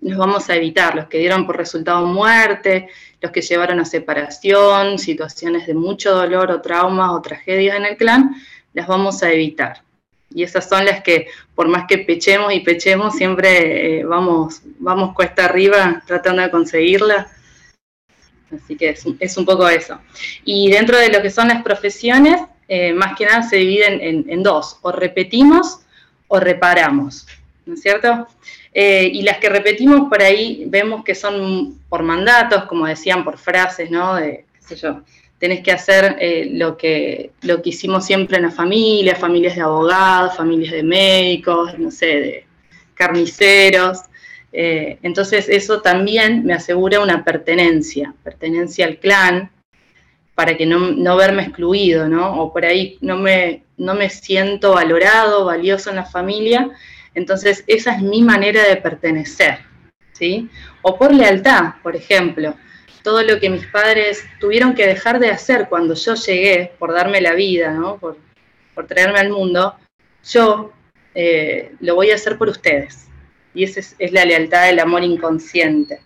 Los 0.00 0.18
vamos 0.18 0.50
a 0.50 0.56
evitar. 0.56 0.96
Los 0.96 1.06
que 1.06 1.18
dieron 1.18 1.46
por 1.46 1.56
resultado 1.56 2.04
muerte, 2.06 2.88
los 3.20 3.30
que 3.30 3.42
llevaron 3.42 3.78
a 3.78 3.84
separación, 3.84 4.98
situaciones 4.98 5.66
de 5.66 5.74
mucho 5.74 6.12
dolor 6.12 6.50
o 6.50 6.60
traumas 6.60 7.10
o 7.10 7.22
tragedias 7.22 7.76
en 7.76 7.84
el 7.84 7.96
clan, 7.96 8.34
las 8.72 8.88
vamos 8.88 9.22
a 9.22 9.30
evitar. 9.30 9.82
Y 10.32 10.42
esas 10.42 10.68
son 10.68 10.84
las 10.84 11.02
que, 11.02 11.26
por 11.54 11.68
más 11.68 11.86
que 11.88 11.98
pechemos 11.98 12.52
y 12.52 12.60
pechemos, 12.60 13.16
siempre 13.16 14.00
eh, 14.00 14.04
vamos, 14.04 14.62
vamos 14.78 15.14
cuesta 15.14 15.44
arriba 15.44 16.02
tratando 16.06 16.42
de 16.42 16.50
conseguirla. 16.50 17.28
Así 18.54 18.76
que 18.76 18.90
es, 18.90 19.04
es, 19.18 19.36
un 19.36 19.44
poco 19.44 19.68
eso. 19.68 19.98
Y 20.44 20.70
dentro 20.70 20.98
de 20.98 21.08
lo 21.08 21.22
que 21.22 21.30
son 21.30 21.48
las 21.48 21.62
profesiones, 21.62 22.40
eh, 22.72 22.92
más 22.92 23.16
que 23.16 23.26
nada 23.26 23.42
se 23.42 23.56
dividen 23.56 24.24
en, 24.28 24.42
dos, 24.44 24.78
o 24.82 24.92
repetimos 24.92 25.80
o 26.28 26.38
reparamos, 26.38 27.26
¿no 27.66 27.74
es 27.74 27.82
cierto? 27.82 28.28
Eh, 28.72 29.10
y 29.12 29.22
las 29.22 29.38
que 29.38 29.48
repetimos 29.48 30.08
por 30.08 30.22
ahí 30.22 30.66
vemos 30.68 31.02
que 31.02 31.16
son 31.16 31.80
por 31.88 32.04
mandatos, 32.04 32.66
como 32.66 32.86
decían, 32.86 33.24
por 33.24 33.38
frases, 33.38 33.90
¿no? 33.90 34.14
De, 34.14 34.46
qué 34.54 34.62
sé 34.62 34.76
yo, 34.76 35.00
tenés 35.40 35.62
que 35.64 35.72
hacer 35.72 36.16
eh, 36.20 36.50
lo, 36.52 36.76
que, 36.76 37.32
lo 37.42 37.60
que 37.60 37.70
hicimos 37.70 38.06
siempre 38.06 38.36
en 38.36 38.44
la 38.44 38.50
familia, 38.52 39.16
familias 39.16 39.56
de 39.56 39.62
abogados, 39.62 40.36
familias 40.36 40.72
de 40.72 40.84
médicos, 40.84 41.76
no 41.78 41.90
sé, 41.90 42.06
de 42.06 42.46
carniceros. 42.94 44.02
entonces 44.52 45.48
eso 45.48 45.80
también 45.80 46.44
me 46.44 46.54
asegura 46.54 47.00
una 47.00 47.24
pertenencia, 47.24 48.14
pertenencia 48.22 48.86
al 48.86 48.98
clan, 48.98 49.50
para 50.40 50.56
que 50.56 50.64
no, 50.64 51.16
verme 51.16 51.42
excluido, 51.42 52.08
¿no? 52.08 52.40
O 52.40 52.50
por 52.50 52.64
ahí 52.64 52.96
no 53.02 53.18
me, 53.18 53.64
no 53.76 53.94
me 53.94 54.08
siento 54.08 54.72
valorado, 54.72 55.44
valioso 55.44 55.90
en 55.90 55.96
la 55.96 56.06
familia. 56.06 56.70
Entonces, 57.14 57.62
esa 57.66 57.94
es 57.94 58.00
mi 58.00 58.22
manera 58.22 58.66
de 58.66 58.76
pertenecer, 58.76 59.58
¿sí? 60.12 60.48
O 60.80 60.96
por 60.98 61.12
lealtad, 61.12 61.74
por 61.82 61.94
ejemplo. 61.94 62.54
Todo 63.02 63.22
lo 63.22 63.40
que 63.40 63.50
mis 63.50 63.66
padres 63.66 64.24
tuvieron 64.38 64.74
que 64.74 64.86
dejar 64.86 65.18
de 65.18 65.30
hacer 65.30 65.68
cuando 65.68 65.94
yo 65.94 66.14
llegué, 66.14 66.72
por 66.78 66.92
darme 66.92 67.20
la 67.20 67.34
vida, 67.34 67.72
¿no? 67.72 67.98
Por, 67.98 68.16
traerme 68.88 69.18
al 69.18 69.28
mundo, 69.28 69.76
yo 70.24 70.72
eh, 71.14 71.72
lo 71.80 71.94
voy 71.94 72.10
a 72.10 72.14
hacer 72.14 72.38
por 72.38 72.48
ustedes. 72.48 73.08
Y 73.52 73.64
esa 73.64 73.80
es 73.98 74.12
la 74.12 74.24
lealtad 74.24 74.66
del 74.66 74.78
amor 74.78 75.04
inconsciente. 75.04 76.00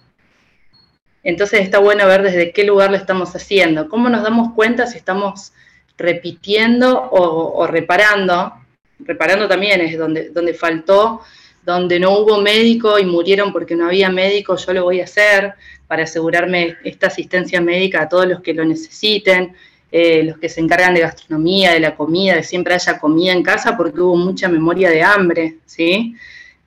Entonces 1.25 1.63
está 1.63 1.79
bueno 1.79 2.07
ver 2.07 2.23
desde 2.23 2.53
qué 2.53 2.65
lugar 2.65 2.91
lo 2.91 2.97
estamos 2.97 3.35
haciendo, 3.35 3.89
cómo 3.89 4.11
nos 4.11 4.23
damos 4.23 4.53
cuenta 4.55 4.87
si 4.87 4.99
estamos 4.99 5.53
repitiendo 5.97 7.09
o, 7.11 7.67
reparando. 7.67 8.53
Reparando 8.99 9.49
también 9.49 9.81
es 9.81 9.99
donde, 9.99 10.31
donde 10.31 10.55
faltó, 10.55 11.23
donde 11.65 11.99
no 11.99 12.19
hubo 12.19 12.41
médico 12.41 12.99
y 12.99 13.07
murieron 13.07 13.53
porque 13.53 13.75
no 13.75 13.87
había 13.87 14.11
médico, 14.11 14.57
yo 14.57 14.73
lo 14.73 14.85
voy 14.85 15.01
a 15.01 15.05
hacer 15.05 15.55
para 15.95 16.03
asegurarme 16.03 16.77
esta 16.83 17.07
asistencia 17.07 17.61
médica 17.61 18.03
a 18.03 18.09
todos 18.09 18.27
los 18.27 18.41
que 18.41 18.53
lo 18.53 18.65
necesiten, 18.65 19.55
eh, 19.93 20.25
los 20.25 20.39
que 20.39 20.49
se 20.49 20.61
encargan 20.61 20.93
de 20.93 21.03
gastronomía, 21.03 21.71
de 21.71 21.79
la 21.79 21.95
comida, 21.95 22.35
de 22.35 22.43
siempre 22.43 22.75
haya 22.75 22.99
comida 22.99 23.33
en 23.33 23.45
casa 23.45 23.77
porque 23.77 24.01
hubo 24.01 24.17
mucha 24.17 24.49
memoria 24.49 24.91
de 24.91 25.05
hambre, 25.05 25.59
¿sí? 25.67 26.17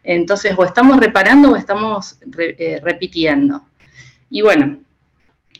Entonces, 0.02 0.54
o 0.56 0.64
estamos 0.64 0.98
reparando 0.98 1.52
o 1.52 1.56
estamos 1.58 2.18
eh, 2.38 2.80
repitiendo. 2.82 3.66
Y 4.30 4.44
bueno, 4.44 4.80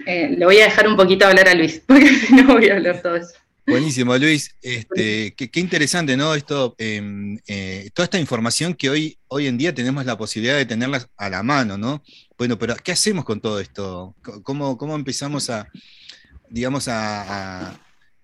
eh, 0.06 0.30
le 0.38 0.46
voy 0.46 0.60
a 0.62 0.64
dejar 0.64 0.88
un 0.88 0.96
poquito 0.96 1.28
hablar 1.28 1.50
a 1.50 1.54
Luis, 1.54 1.84
porque 1.86 2.08
si 2.08 2.36
no 2.36 2.54
voy 2.54 2.70
a 2.70 2.76
hablar 2.76 3.02
todo 3.02 3.18
eso. 3.18 3.36
Buenísimo, 3.68 4.18
Luis. 4.18 4.56
Este, 4.62 5.34
qué, 5.36 5.60
interesante, 5.60 6.16
¿no? 6.16 6.34
Esto, 6.34 6.74
em, 6.78 7.38
eh, 7.48 7.90
toda 7.94 8.06
esta 8.06 8.20
información 8.20 8.74
que 8.74 8.90
hoy, 8.90 9.18
hoy 9.28 9.48
en 9.48 9.58
día 9.58 9.76
tenemos 9.76 10.06
la 10.06 10.18
posibilidad 10.18 10.56
de 10.56 10.66
tenerla 10.66 11.06
a 11.18 11.30
la 11.30 11.44
mano, 11.44 11.78
¿no? 11.78 12.02
Bueno, 12.38 12.58
pero 12.58 12.76
¿qué 12.82 12.94
hacemos 12.94 13.26
con 13.26 13.42
todo 13.42 13.60
esto? 13.60 14.16
¿Cómo, 14.44 14.78
cómo 14.78 14.96
empezamos 14.96 15.50
a, 15.50 15.68
digamos, 16.50 16.88
a, 16.88 17.78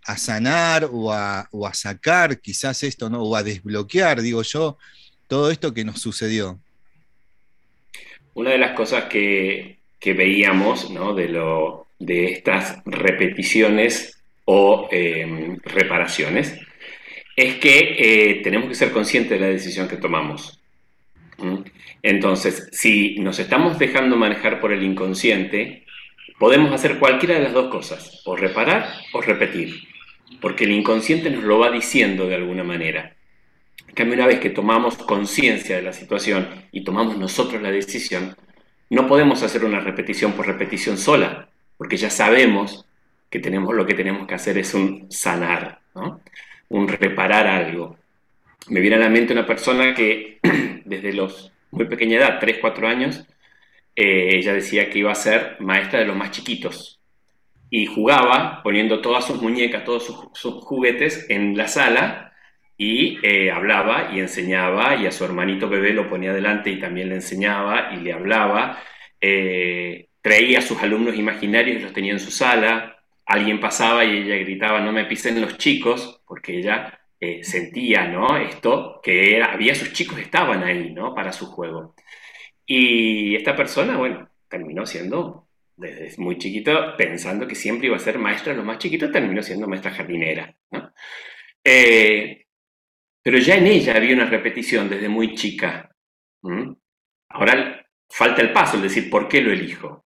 a 0.06 0.18
sanar 0.18 0.90
o 0.92 1.12
a, 1.12 1.48
sacar 1.74 2.40
quizás 2.40 2.84
esto, 2.84 3.10
¿no? 3.10 3.22
O 3.24 3.36
a 3.36 3.44
desbloquear, 3.44 4.22
digo 4.22 4.42
yo, 4.44 4.78
todo 5.28 5.50
esto 5.52 5.74
que 5.74 5.84
nos 5.84 6.02
sucedió. 6.02 6.60
Una 8.34 8.52
de 8.52 8.58
las 8.58 8.76
cosas 8.76 9.06
que, 9.06 9.80
veíamos, 10.02 10.90
¿no? 10.90 11.14
De, 11.14 11.30
lo, 11.30 11.88
de 12.00 12.26
estas 12.32 12.82
repeticiones 12.86 14.13
o 14.46 14.88
em, 14.92 15.58
reparaciones, 15.64 16.60
es 17.36 17.56
que 17.56 17.96
eh, 17.98 18.42
tenemos 18.44 18.70
que 18.70 18.76
ser 18.76 18.92
conscientes 18.92 19.40
de 19.40 19.46
la 19.46 19.52
decisión 19.52 19.88
que 19.88 19.98
tomamos. 19.98 20.60
Entonces, 22.02 22.70
si 22.72 23.16
nos 23.20 23.40
estamos 23.40 23.80
dejando 23.80 24.16
manejar 24.16 24.60
por 24.60 24.72
el 24.72 24.84
inconsciente, 24.84 25.86
podemos 26.38 26.72
hacer 26.72 27.00
cualquiera 27.00 27.36
de 27.36 27.42
las 27.44 27.54
dos 27.54 27.70
cosas, 27.72 28.22
o 28.26 28.36
reparar 28.36 28.88
o 29.14 29.22
repetir, 29.22 29.88
porque 30.42 30.66
el 30.66 30.72
inconsciente 30.72 31.30
nos 31.30 31.44
lo 31.44 31.60
va 31.60 31.72
diciendo 31.72 32.28
de 32.28 32.36
alguna 32.36 32.64
manera. 32.64 33.16
En 33.88 33.96
cambio, 33.96 34.16
una 34.16 34.28
vez 34.28 34.40
que 34.40 34.50
tomamos 34.50 34.98
conciencia 34.98 35.76
de 35.76 35.82
la 35.82 35.94
situación 35.94 36.48
y 36.72 36.84
tomamos 36.84 37.18
nosotros 37.18 37.62
la 37.62 37.72
decisión, 37.72 38.36
no 38.90 39.08
podemos 39.08 39.42
hacer 39.44 39.66
una 39.66 39.80
repetición 39.80 40.34
por 40.34 40.48
repetición 40.48 40.98
sola, 40.98 41.50
porque 41.78 41.98
ya 41.98 42.10
sabemos 42.10 42.86
que 43.34 43.40
tenemos, 43.40 43.74
lo 43.74 43.84
que 43.84 43.96
tenemos 43.96 44.28
que 44.28 44.36
hacer 44.36 44.60
es 44.60 44.76
un 44.76 45.12
sanar, 45.12 45.80
un 46.70 46.88
reparar 46.88 47.48
algo. 47.48 47.98
Me 48.68 48.80
viene 48.80 48.98
a 48.98 49.00
la 49.00 49.10
mente 49.10 49.34
una 49.34 49.48
persona 49.48 49.96
que 49.96 50.38
desde 50.86 51.14
los 51.14 51.52
muy 51.72 51.86
pequeña 51.86 52.18
edad, 52.20 52.38
3, 52.40 52.60
4 52.62 52.88
años, 52.88 53.26
eh, 53.96 54.36
ella 54.36 54.54
decía 54.54 54.88
que 54.88 55.00
iba 55.00 55.12
a 55.12 55.16
ser 55.16 55.58
maestra 55.62 55.98
de 55.98 56.06
los 56.06 56.16
más 56.16 56.30
chiquitos. 56.30 57.00
Y 57.72 57.88
jugaba 57.88 58.62
poniendo 58.62 59.02
todas 59.02 59.26
sus 59.26 59.42
muñecas, 59.42 59.84
todos 59.84 60.06
sus, 60.34 60.54
juguetes 60.64 61.26
en 61.28 61.58
la 61.58 61.68
sala 61.68 62.34
y 62.78 63.18
eh, 63.24 63.50
hablaba 63.50 64.12
y 64.14 64.20
enseñaba 64.20 64.96
y 64.96 65.08
a 65.08 65.12
su 65.12 65.26
hermanito 65.26 65.70
bebé 65.70 65.92
lo 65.92 66.08
ponía 66.08 66.34
delante 66.34 66.70
y 66.70 66.80
también 66.80 67.10
le 67.10 67.16
enseñaba 67.16 67.96
y 67.96 68.02
le 68.02 68.14
hablaba. 68.14 68.78
Eh, 69.20 70.10
traía 70.22 70.60
a 70.60 70.62
sus 70.62 70.84
alumnos 70.84 71.16
imaginarios 71.16 71.78
y 71.78 71.80
los 71.80 71.94
tenía 71.94 72.14
en 72.14 72.20
su 72.20 72.30
sala. 72.30 72.93
Alguien 73.34 73.60
pasaba 73.60 74.06
y 74.06 74.18
ella 74.18 74.36
gritaba, 74.36 74.80
no 74.80 74.92
me 74.92 75.06
pisen 75.06 75.42
los 75.42 75.58
chicos, 75.58 76.22
porque 76.28 76.60
ella 76.60 77.00
sentía, 77.42 78.08
¿no? 78.08 78.38
Esto, 78.38 79.00
que 79.02 79.42
había 79.42 79.74
sus 79.74 79.92
chicos 79.92 80.20
estaban 80.20 80.62
ahí, 80.62 80.92
¿no? 80.92 81.16
Para 81.16 81.32
su 81.32 81.48
juego. 81.48 81.96
Y 82.66 83.36
esta 83.36 83.56
persona, 83.56 83.98
bueno, 83.98 84.30
terminó 84.48 84.86
siendo, 84.86 85.48
desde 85.76 86.22
muy 86.22 86.38
chiquito, 86.38 86.96
pensando 86.96 87.48
que 87.48 87.56
siempre 87.56 87.88
iba 87.88 87.96
a 87.96 88.00
ser 88.00 88.20
maestra 88.20 88.54
los 88.54 88.64
más 88.64 88.78
chiquitos, 88.78 89.12
terminó 89.12 89.42
siendo 89.42 89.68
maestra 89.68 89.92
jardinera. 89.92 90.56
Eh, 91.64 92.46
pero 93.24 93.40
ya 93.40 93.56
en 93.56 93.66
ella 93.66 93.96
había 93.96 94.14
una 94.14 94.30
repetición 94.30 94.90
desde 94.90 95.10
muy 95.10 95.34
chica. 95.34 95.90
Ahora 97.30 97.88
falta 98.08 98.44
el 98.44 98.54
paso, 98.54 98.78
es 98.78 98.84
decir, 98.84 99.10
¿por 99.10 99.28
qué 99.28 99.42
lo 99.42 99.52
elijo? 99.52 100.06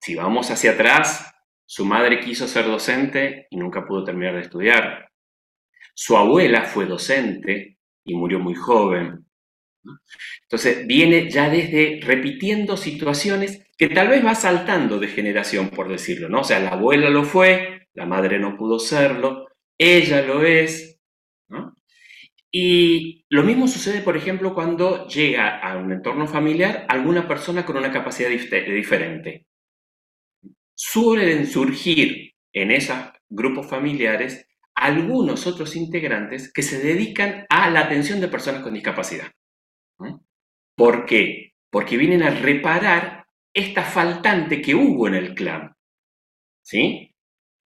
Si 0.00 0.16
vamos 0.16 0.50
hacia 0.50 0.72
atrás, 0.72 1.31
su 1.72 1.86
madre 1.86 2.20
quiso 2.20 2.46
ser 2.46 2.66
docente 2.66 3.46
y 3.48 3.56
nunca 3.56 3.86
pudo 3.86 4.04
terminar 4.04 4.34
de 4.34 4.42
estudiar. 4.42 5.08
Su 5.94 6.18
abuela 6.18 6.64
fue 6.64 6.84
docente 6.84 7.78
y 8.04 8.14
murió 8.14 8.38
muy 8.40 8.54
joven. 8.54 9.24
Entonces 10.42 10.86
viene 10.86 11.30
ya 11.30 11.48
desde 11.48 11.98
repitiendo 12.02 12.76
situaciones 12.76 13.66
que 13.78 13.88
tal 13.88 14.08
vez 14.08 14.22
va 14.22 14.34
saltando 14.34 14.98
de 14.98 15.08
generación, 15.08 15.70
por 15.70 15.88
decirlo, 15.88 16.28
¿no? 16.28 16.40
O 16.40 16.44
sea, 16.44 16.60
la 16.60 16.72
abuela 16.72 17.08
lo 17.08 17.24
fue, 17.24 17.88
la 17.94 18.04
madre 18.04 18.38
no 18.38 18.54
pudo 18.54 18.78
serlo, 18.78 19.46
ella 19.78 20.20
lo 20.20 20.44
es. 20.44 21.00
Y 22.50 23.24
lo 23.30 23.44
mismo 23.44 23.66
sucede, 23.66 24.02
por 24.02 24.18
ejemplo, 24.18 24.52
cuando 24.52 25.08
llega 25.08 25.58
a 25.60 25.78
un 25.78 25.90
entorno 25.90 26.26
familiar 26.26 26.84
alguna 26.90 27.26
persona 27.26 27.64
con 27.64 27.78
una 27.78 27.90
capacidad 27.90 28.28
diferente. 28.28 29.46
Suelen 30.84 31.46
surgir 31.46 32.34
en 32.52 32.72
esos 32.72 32.98
grupos 33.28 33.68
familiares 33.68 34.48
algunos 34.74 35.46
otros 35.46 35.76
integrantes 35.76 36.52
que 36.52 36.64
se 36.64 36.80
dedican 36.80 37.46
a 37.48 37.70
la 37.70 37.82
atención 37.82 38.20
de 38.20 38.26
personas 38.26 38.62
con 38.62 38.74
discapacidad. 38.74 39.30
¿Por 40.76 41.06
qué? 41.06 41.52
Porque 41.70 41.96
vienen 41.96 42.24
a 42.24 42.30
reparar 42.30 43.26
esta 43.54 43.84
faltante 43.84 44.60
que 44.60 44.74
hubo 44.74 45.06
en 45.06 45.14
el 45.14 45.34
clan. 45.36 45.72
¿Sí? 46.64 47.14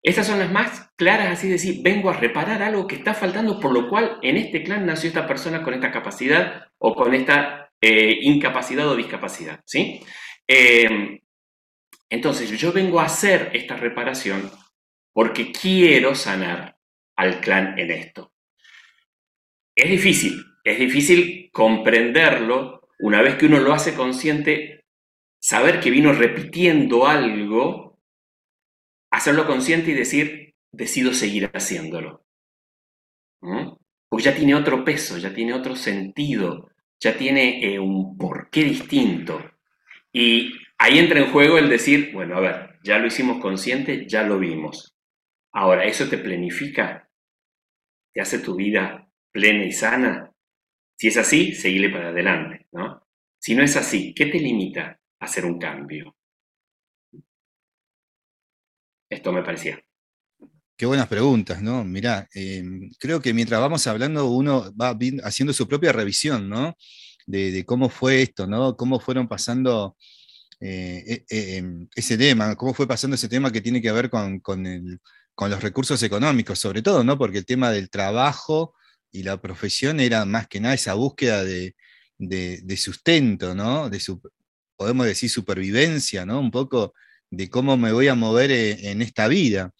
Estas 0.01 0.25
son 0.25 0.39
las 0.39 0.51
más 0.51 0.89
claras, 0.95 1.27
así 1.27 1.47
decir, 1.47 1.81
vengo 1.83 2.09
a 2.09 2.17
reparar 2.17 2.63
algo 2.63 2.87
que 2.87 2.95
está 2.95 3.13
faltando, 3.13 3.59
por 3.59 3.73
lo 3.73 3.89
cual 3.89 4.17
en 4.23 4.37
este 4.37 4.63
clan 4.63 4.87
nació 4.87 5.09
esta 5.09 5.27
persona 5.27 5.61
con 5.61 5.75
esta 5.75 5.91
capacidad 5.91 6.63
o 6.79 6.95
con 6.95 7.13
esta 7.13 7.69
eh, 7.79 8.17
incapacidad 8.21 8.89
o 8.89 8.95
discapacidad. 8.95 9.61
¿sí? 9.67 10.01
Em, 10.47 11.19
entonces, 12.09 12.49
yo 12.51 12.71
vengo 12.71 12.99
a 12.99 13.05
hacer 13.05 13.51
esta 13.53 13.75
reparación 13.75 14.51
porque 15.13 15.51
quiero 15.51 16.15
sanar 16.15 16.77
al 17.15 17.39
clan 17.39 17.77
en 17.77 17.91
esto. 17.91 18.33
Es 19.75 19.89
difícil, 19.89 20.43
es 20.63 20.79
difícil 20.79 21.49
comprenderlo 21.51 22.87
una 22.99 23.21
vez 23.21 23.35
que 23.35 23.47
uno 23.47 23.59
lo 23.59 23.73
hace 23.73 23.95
consciente, 23.95 24.85
saber 25.39 25.79
que 25.79 25.91
vino 25.91 26.13
repitiendo 26.13 27.07
algo, 27.07 27.99
hacerlo 29.11 29.45
consciente 29.45 29.91
y 29.91 29.95
decir, 29.95 30.55
decido 30.71 31.13
seguir 31.13 31.49
haciéndolo. 31.53 32.25
¿Mm? 33.41 33.73
Porque 34.07 34.23
ya 34.23 34.35
tiene 34.35 34.55
otro 34.55 34.85
peso, 34.85 35.17
ya 35.17 35.33
tiene 35.33 35.53
otro 35.53 35.75
sentido, 35.75 36.69
ya 36.99 37.17
tiene 37.17 37.73
eh, 37.73 37.79
un 37.79 38.17
porqué 38.17 38.63
distinto. 38.63 39.51
Y 40.13 40.53
ahí 40.83 40.99
entra 40.99 41.21
en 41.21 41.31
juego 41.31 41.57
el 41.57 41.69
decir, 41.69 42.11
bueno, 42.11 42.35
a 42.35 42.41
ver, 42.41 42.79
ya 42.83 42.99
lo 42.99 43.07
hicimos 43.07 43.41
consciente, 43.41 44.05
ya 44.05 44.23
lo 44.23 44.37
vimos. 44.37 44.93
Ahora, 45.53 45.85
¿eso 45.85 46.09
te 46.09 46.17
planifica? 46.17 47.09
¿Te 48.13 48.19
hace 48.19 48.39
tu 48.39 48.55
vida 48.55 49.09
plena 49.31 49.63
y 49.63 49.71
sana? 49.71 50.29
Si 50.97 51.07
es 51.07 51.15
así, 51.15 51.55
seguile 51.55 51.89
para 51.89 52.09
adelante, 52.09 52.67
¿no? 52.73 53.01
Si 53.39 53.55
no 53.55 53.63
es 53.63 53.77
así, 53.77 54.13
¿qué 54.13 54.25
te 54.25 54.39
limita 54.39 54.99
a 55.19 55.25
hacer 55.25 55.45
un 55.45 55.57
cambio? 55.57 56.17
Esto 59.09 59.31
me 59.31 59.41
parecía. 59.41 59.81
Qué 60.75 60.85
buenas 60.85 61.07
preguntas, 61.07 61.61
¿no? 61.61 61.85
Mirá, 61.85 62.27
em, 62.33 62.89
creo 62.99 63.21
que 63.21 63.33
mientras 63.33 63.61
vamos 63.61 63.87
hablando, 63.87 64.29
uno 64.29 64.73
va 64.75 64.97
haciendo 65.23 65.53
su 65.53 65.65
propia 65.65 65.93
revisión, 65.93 66.49
¿no? 66.49 66.75
De, 67.25 67.63
cómo 67.65 67.87
fue 67.87 68.21
esto, 68.21 68.47
¿no? 68.47 68.75
Cómo 68.75 68.99
fueron 68.99 69.29
pasando 69.29 69.95
eh, 70.65 71.25
e, 71.29 71.57
em, 71.57 71.87
ese 71.93 72.17
tema, 72.17 72.55
cómo 72.55 72.73
fue 72.73 72.87
pasando 72.87 73.15
ese 73.15 73.27
tema 73.27 73.51
que 73.51 73.59
tiene 73.59 73.81
que 73.81 73.91
ver 73.91 74.09
con, 74.09 74.39
con, 74.39 74.63
los 75.49 75.61
recursos 75.61 76.01
económicos, 76.03 76.57
sobre 76.59 76.81
todo, 76.81 77.03
¿no? 77.03 77.17
Porque 77.17 77.39
el 77.39 77.45
tema 77.45 77.69
del 77.71 77.89
trabajo 77.89 78.73
y 79.11 79.23
la 79.23 79.41
profesión 79.41 79.99
era 79.99 80.23
más 80.23 80.47
que 80.47 80.61
nada 80.61 80.73
esa 80.73 80.93
búsqueda 80.93 81.43
de, 81.43 81.75
sustento, 82.77 83.53
¿no? 83.55 83.89
De 83.89 84.01
podemos 84.77 85.05
decir 85.05 85.29
supervivencia, 85.29 86.25
¿no? 86.25 86.39
Un 86.39 86.51
poco 86.51 86.93
de 87.29 87.49
cómo 87.49 87.75
me 87.75 87.91
voy 87.91 88.07
a 88.07 88.15
mover 88.15 88.51
e, 88.51 88.91
en, 88.91 89.01
esta 89.01 89.27
vida. 89.27 89.71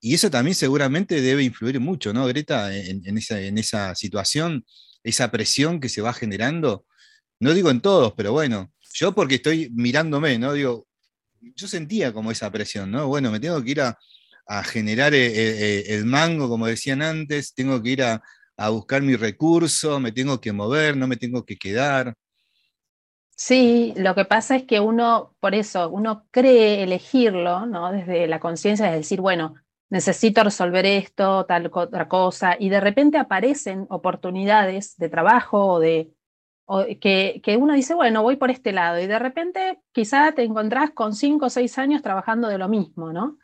Y 0.00 0.14
eso 0.14 0.30
también 0.30 0.54
seguramente 0.54 1.20
debe 1.20 1.42
influir 1.44 1.78
mucho, 1.78 2.12
¿no, 2.14 2.26
Greta, 2.26 2.74
en, 2.74 3.18
esa, 3.18 3.94
situación, 3.94 4.64
esa 5.04 5.30
presión 5.30 5.78
que 5.78 5.90
se 5.90 6.00
va 6.00 6.14
generando. 6.14 6.86
No 7.40 7.52
digo 7.54 7.70
en 7.70 7.82
todos, 7.82 8.14
pero 8.16 8.32
bueno, 8.32 8.71
yo 8.92 9.14
porque 9.14 9.36
estoy 9.36 9.70
mirándome, 9.74 10.38
¿no? 10.38 10.52
Digo, 10.52 10.86
yo 11.40 11.68
sentía 11.68 12.12
como 12.12 12.30
esa 12.30 12.50
presión, 12.50 12.90
¿no? 12.90 13.08
Bueno, 13.08 13.30
me 13.30 13.40
tengo 13.40 13.62
que 13.62 13.70
ir 13.70 13.80
a, 13.80 13.98
generar 14.64 15.14
eh, 15.14 15.28
eh, 15.32 15.84
el 15.94 16.04
mango, 16.04 16.46
como 16.48 16.66
decían 16.66 17.00
antes, 17.00 17.54
tengo 17.54 17.82
que 17.82 17.90
ir 17.90 18.02
a, 18.02 18.22
a 18.56 18.68
buscar 18.68 19.00
mi 19.00 19.16
recurso, 19.16 19.98
me 19.98 20.12
tengo 20.12 20.40
que 20.40 20.52
mover, 20.52 20.96
no 20.96 21.06
me 21.06 21.16
tengo 21.16 21.44
que 21.44 21.56
quedar. 21.56 22.14
Sí, 23.34 23.92
lo 23.96 24.14
que 24.14 24.24
pasa 24.24 24.56
es 24.56 24.64
que 24.64 24.78
uno, 24.78 25.34
por 25.40 25.54
eso, 25.54 25.88
uno 25.88 26.26
cree 26.30 26.82
elegirlo, 26.82 27.66
¿no? 27.66 27.90
Desde 27.90 28.26
la 28.26 28.40
conciencia, 28.40 28.86
de 28.90 28.98
decir, 28.98 29.20
bueno, 29.20 29.54
necesito 29.90 30.44
resolver 30.44 30.86
esto, 30.86 31.44
tal 31.46 31.70
otra 31.72 32.08
cosa, 32.08 32.56
y 32.58 32.68
de 32.68 32.80
repente 32.80 33.18
aparecen 33.18 33.86
oportunidades 33.90 34.96
de 34.96 35.08
trabajo 35.08 35.66
o 35.66 35.80
de 35.80 36.12
que, 37.00 37.56
uno 37.58 37.74
dice, 37.74 37.94
bueno, 37.94 38.22
voy 38.22 38.36
por 38.36 38.50
este 38.50 38.72
lado, 38.72 39.00
y 39.00 39.06
de 39.06 39.18
repente 39.18 39.80
quizá 39.92 40.32
te 40.32 40.42
encontrás 40.42 40.90
con 40.90 41.14
cinco 41.14 41.46
o 41.46 41.50
seis 41.50 41.78
años 41.78 42.02
trabajando 42.02 42.48
de 42.48 42.58
lo 42.58 42.68
mismo, 42.68 43.12
¿no? 43.12 43.38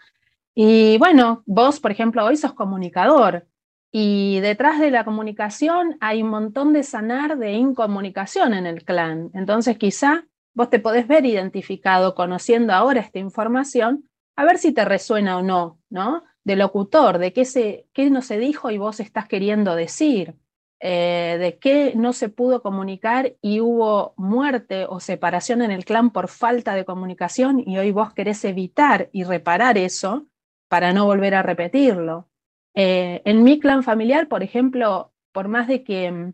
Y 0.54 0.99
bueno, 0.99 1.42
vos, 1.47 1.80
por 1.80 1.90
ejemplo, 1.90 2.25
hoy 2.25 2.37
sos 2.37 2.52
comunicador, 2.52 3.47
y 3.90 4.40
detrás 4.40 4.80
de 4.80 4.90
la 4.90 5.04
comunicación 5.04 5.97
hay 6.00 6.23
un 6.23 6.28
montón 6.30 6.73
de 6.73 6.82
sanar 6.82 7.38
de 7.38 7.52
incomunicación 7.52 8.52
en 8.52 8.66
el 8.66 8.85
clan. 8.85 9.30
Entonces 9.32 9.78
quizá 9.78 10.26
vos 10.52 10.68
te 10.68 10.78
podés 10.78 11.08
ver 11.08 11.25
identificado 11.25 12.14
conociendo 12.14 12.75
ahora 12.75 13.00
esta 13.00 13.18
información, 13.18 14.08
a 14.37 14.44
ver 14.44 14.58
si 14.58 14.73
te 14.73 14.85
resuena 14.85 15.38
o 15.38 15.42
no, 15.42 15.78
¿no? 15.88 16.23
de 16.49 16.56
locutor, 16.56 17.18
de 17.18 17.35
qué, 17.35 17.44
se, 17.44 17.87
qué 17.92 18.08
no 18.08 18.23
se 18.23 18.38
dijo 18.38 18.70
y 18.70 18.78
vos 18.78 19.00
estás 19.00 19.28
queriendo 19.28 19.75
decir, 19.75 20.35
eh, 20.80 21.38
de 21.40 21.58
qué 21.58 21.92
no 21.97 22.12
se 22.12 22.28
pudo 22.28 22.62
comunicar 22.62 23.35
y 23.42 23.61
hubo 23.61 24.14
muerte 24.16 24.87
o 24.88 25.00
separación 25.00 25.61
en 25.62 25.73
el 25.73 25.85
clan 25.85 26.11
por 26.11 26.28
falta 26.28 26.75
de 26.75 26.85
comunicación 26.85 27.64
y 27.66 27.78
hoy 27.78 27.90
vos 27.90 28.12
querés 28.14 28.44
evitar 28.44 29.08
y 29.12 29.25
reparar 29.25 29.76
eso 29.76 30.26
para 30.68 30.92
no 30.92 31.04
volver 31.04 31.35
a 31.35 31.42
repetirlo. 31.42 32.28
Eh, 32.75 33.23
en 33.25 33.42
mi 33.42 33.58
clan 33.58 33.82
familiar, 33.82 34.28
por 34.28 34.44
ejemplo, 34.44 35.12
por 35.32 35.49
más 35.49 35.66
de 35.66 35.82
que 35.82 36.12
mm, 36.12 36.32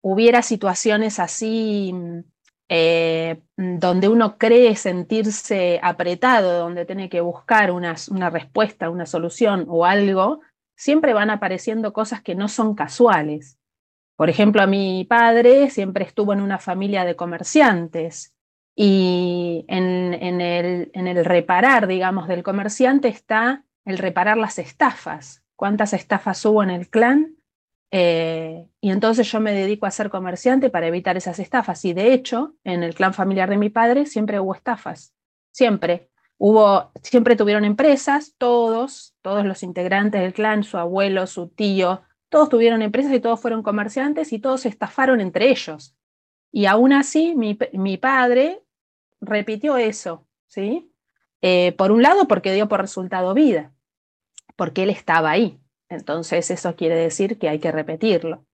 hubiera 0.00 0.42
situaciones 0.42 1.20
así 1.20 1.92
mm, 1.92 2.18
eh, 2.70 3.40
donde 3.56 4.08
uno 4.08 4.36
cree 4.36 4.74
sentirse 4.74 5.78
apretado, 5.80 6.58
donde 6.58 6.86
tiene 6.86 7.08
que 7.08 7.20
buscar 7.20 7.70
una 7.70 7.94
respuesta, 8.30 8.90
una 8.90 9.06
solución 9.06 9.66
o 9.68 9.84
algo, 9.84 10.40
siempre 10.82 11.14
van 11.14 11.30
apareciendo 11.30 11.92
cosas 11.92 12.22
que 12.22 12.34
no 12.34 12.48
son 12.48 12.74
casuales. 12.74 13.56
Por 14.16 14.28
ejemplo, 14.28 14.62
a 14.62 14.66
mi 14.66 15.04
padre 15.04 15.70
siempre 15.70 16.04
estuvo 16.04 16.32
en 16.32 16.40
una 16.40 16.58
familia 16.58 17.04
de 17.04 17.14
comerciantes 17.14 18.34
y 18.74 19.64
en, 19.68 20.40
el, 20.40 21.24
reparar, 21.24 21.86
digamos, 21.86 22.26
del 22.26 22.42
comerciante 22.42 23.06
está 23.06 23.64
el 23.84 23.96
reparar 23.96 24.36
las 24.38 24.58
estafas. 24.58 25.44
¿Cuántas 25.54 25.92
estafas 25.92 26.44
hubo 26.44 26.64
en 26.64 26.70
el 26.70 26.88
clan? 26.90 27.36
Eh, 27.92 28.66
y 28.80 28.90
entonces 28.90 29.30
yo 29.30 29.38
me 29.38 29.52
dedico 29.52 29.86
a 29.86 29.92
ser 29.92 30.10
comerciante 30.10 30.68
para 30.68 30.88
evitar 30.88 31.16
esas 31.16 31.38
estafas. 31.38 31.84
Y 31.84 31.92
de 31.92 32.12
hecho, 32.12 32.56
en 32.64 32.82
el 32.82 32.96
clan 32.96 33.14
familiar 33.14 33.48
de 33.48 33.56
mi 33.56 33.70
padre 33.70 34.06
siempre 34.06 34.40
hubo 34.40 34.52
estafas. 34.52 35.14
Siempre. 35.52 36.08
Hubo, 36.44 36.90
siempre 37.04 37.36
tuvieron 37.36 37.64
empresas, 37.64 38.34
todos, 38.36 39.14
todos 39.22 39.46
los 39.46 39.62
integrantes 39.62 40.20
del 40.20 40.32
clan, 40.32 40.64
su 40.64 40.76
abuelo, 40.76 41.28
su 41.28 41.46
tío, 41.46 42.02
todos 42.30 42.48
tuvieron 42.48 42.82
empresas 42.82 43.12
y 43.12 43.20
todos 43.20 43.40
fueron 43.40 43.62
comerciantes 43.62 44.32
y 44.32 44.40
todos 44.40 44.62
se 44.62 44.68
estafaron 44.68 45.20
entre 45.20 45.50
ellos. 45.50 45.94
Y 46.50 46.66
aún 46.66 46.92
así, 46.92 47.36
mi, 47.36 47.56
mi 47.74 47.96
padre 47.96 48.60
repitió 49.20 49.76
eso, 49.76 50.26
¿sí? 50.48 50.92
Eh, 51.42 51.76
por 51.78 51.92
un 51.92 52.02
lado, 52.02 52.26
porque 52.26 52.52
dio 52.52 52.66
por 52.66 52.80
resultado 52.80 53.34
vida, 53.34 53.72
porque 54.56 54.82
él 54.82 54.90
estaba 54.90 55.30
ahí. 55.30 55.60
Entonces, 55.88 56.50
eso 56.50 56.74
quiere 56.74 56.96
decir 56.96 57.38
que 57.38 57.50
hay 57.50 57.60
que 57.60 57.70
repetirlo. 57.70 58.44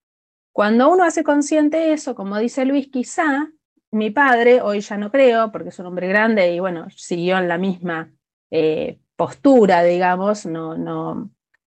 Cuando 0.53 0.91
uno 0.91 1.05
hace 1.05 1.25
consciente 1.25 1.95
eso, 1.95 2.15
como 2.15 2.37
dice 2.37 2.67
Luis, 2.67 2.89
quizá 2.89 3.51
mi 3.91 4.11
padre, 4.11 4.61
hoy 4.61 4.81
ya 4.81 4.97
no 4.97 5.11
creo, 5.11 5.51
porque 5.53 5.71
es 5.71 5.79
un 5.79 5.87
hombre 5.87 6.09
grande 6.09 6.53
y 6.53 6.61
bueno, 6.61 6.89
siguió 6.91 7.39
en 7.39 7.49
la 7.49 7.59
misma 7.59 8.13
eh, 8.51 8.99
postura, 9.17 9.83
digamos, 9.83 10.47
no, 10.47 10.77
no, 10.77 11.31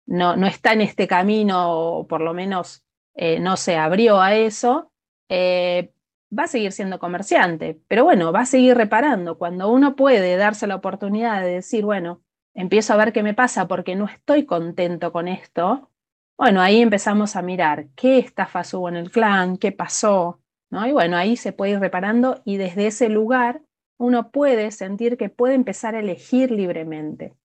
no, 0.06 0.36
no, 0.36 0.48
está 0.48 0.74
en 0.74 0.82
este 0.82 1.08
camino, 1.08 1.72
o 1.72 2.08
por 2.08 2.22
lo 2.22 2.34
menos 2.34 2.86
eh, 3.16 3.40
no 3.40 3.58
se 3.58 3.78
abrió 3.78 4.22
a 4.22 4.36
eso, 4.36 4.92
va 6.38 6.44
a 6.44 6.48
seguir 6.48 6.72
siendo 6.72 7.00
comerciante, 7.00 7.80
pero 7.88 8.04
bueno, 8.04 8.32
va 8.32 8.42
a 8.42 8.46
seguir 8.46 8.76
reparando. 8.76 9.38
Cuando 9.38 9.72
uno 9.72 9.96
puede 9.96 10.36
darse 10.38 10.68
la 10.68 10.76
oportunidad 10.76 11.42
de 11.42 11.56
decir, 11.56 11.86
bueno, 11.86 12.22
empiezo 12.54 12.94
a 12.94 12.98
ver 12.98 13.14
qué 13.14 13.24
me 13.24 13.34
pasa 13.34 13.68
porque 13.68 13.96
no 13.96 14.06
estoy 14.06 14.46
contento 14.46 15.12
con 15.12 15.28
esto, 15.28 15.90
bueno, 16.38 16.62
ahí 16.62 16.82
empezamos 16.82 17.36
a 17.36 17.42
mirar 17.42 17.88
qué 17.96 18.18
estafas 18.20 18.74
hubo 18.74 18.90
en 18.90 18.98
el 18.98 19.12
clan, 19.12 19.58
qué 19.58 19.72
pasó, 19.72 20.42
¿no? 20.74 20.86
Y 20.88 20.92
bueno, 20.92 21.16
ahí 21.16 21.38
se 21.38 21.54
puede 21.54 21.74
ir 21.74 21.80
reparando 21.80 22.42
y 22.44 22.58
desde 22.58 22.88
ese 22.88 23.08
lugar 23.08 23.62
uno 23.98 24.32
puede 24.32 24.72
sentir 24.72 25.18
que 25.18 25.30
puede 25.30 25.54
empezar 25.54 25.96
a 25.96 26.00
elegir 26.00 26.52
libremente. 26.52 27.36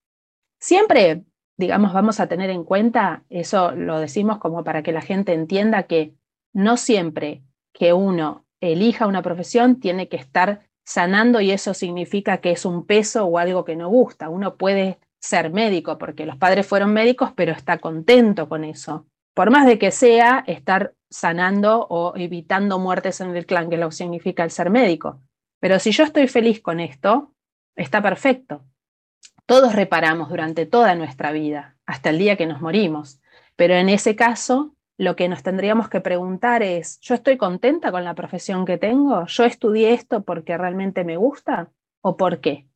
Siempre, 0.59 1.23
digamos, 1.55 1.93
vamos 1.93 2.19
a 2.19 2.27
tener 2.27 2.49
en 2.49 2.63
cuenta, 2.63 3.23
eso 3.29 3.71
lo 3.71 3.99
decimos 3.99 4.39
como 4.39 4.63
para 4.63 4.81
que 4.81 4.91
la 4.91 5.01
gente 5.01 5.33
entienda 5.33 5.83
que 5.83 6.15
no 6.53 6.75
siempre 6.75 7.43
que 7.71 7.93
uno 7.93 8.45
elija 8.61 9.07
una 9.07 9.21
profesión 9.21 9.79
tiene 9.79 10.09
que 10.09 10.17
estar 10.17 10.67
sanando 10.83 11.39
y 11.39 11.51
eso 11.51 11.75
significa 11.75 12.37
que 12.37 12.51
es 12.51 12.65
un 12.65 12.87
peso 12.87 13.25
o 13.25 13.37
algo 13.37 13.63
que 13.63 13.75
no 13.75 13.89
gusta. 13.89 14.29
Uno 14.29 14.57
puede 14.57 14.99
ser 15.19 15.53
médico 15.53 15.99
porque 15.99 16.25
los 16.25 16.37
padres 16.37 16.65
fueron 16.65 16.93
médicos, 16.93 17.31
pero 17.35 17.51
está 17.51 17.77
contento 17.77 18.49
con 18.49 18.63
eso. 18.63 19.05
Por 19.39 19.51
más 19.51 19.65
de 19.65 19.79
que 19.79 19.91
sea 19.91 20.43
estar 20.47 20.95
sanando 21.09 21.87
o 21.89 22.13
evitando 22.17 22.77
muertes 22.77 23.21
en 23.21 23.33
el 23.37 23.45
clan, 23.45 23.69
que 23.69 23.77
lo 23.77 23.89
significa 23.89 24.43
el 24.43 24.51
ser 24.51 24.69
médico. 24.69 25.21
Pero 25.61 25.79
si 25.79 25.93
yo 25.93 26.03
estoy 26.03 26.27
feliz 26.27 26.59
con 26.61 26.81
esto, 26.81 27.31
está 27.77 28.01
perfecto. 28.01 28.65
Todos 29.45 29.75
reparamos 29.75 30.27
durante 30.27 30.65
toda 30.65 30.93
nuestra 30.95 31.31
vida, 31.31 31.77
hasta 31.85 32.09
el 32.09 32.17
día 32.17 32.35
que 32.35 32.47
nos 32.47 32.59
morimos. 32.59 33.21
Pero 33.55 33.75
en 33.75 33.87
ese 33.87 34.17
caso, 34.17 34.75
lo 34.97 35.15
que 35.15 35.29
nos 35.29 35.41
tendríamos 35.41 35.87
que 35.87 36.01
preguntar 36.01 36.61
es, 36.61 36.99
¿yo 36.99 37.15
estoy 37.15 37.37
contenta 37.37 37.93
con 37.93 38.03
la 38.03 38.15
profesión 38.15 38.65
que 38.65 38.77
tengo? 38.77 39.25
¿Yo 39.25 39.45
estudié 39.45 39.93
esto 39.93 40.23
porque 40.23 40.57
realmente 40.57 41.05
me 41.05 41.15
gusta? 41.15 41.71
¿O 42.01 42.17
por 42.17 42.41
qué? 42.41 42.67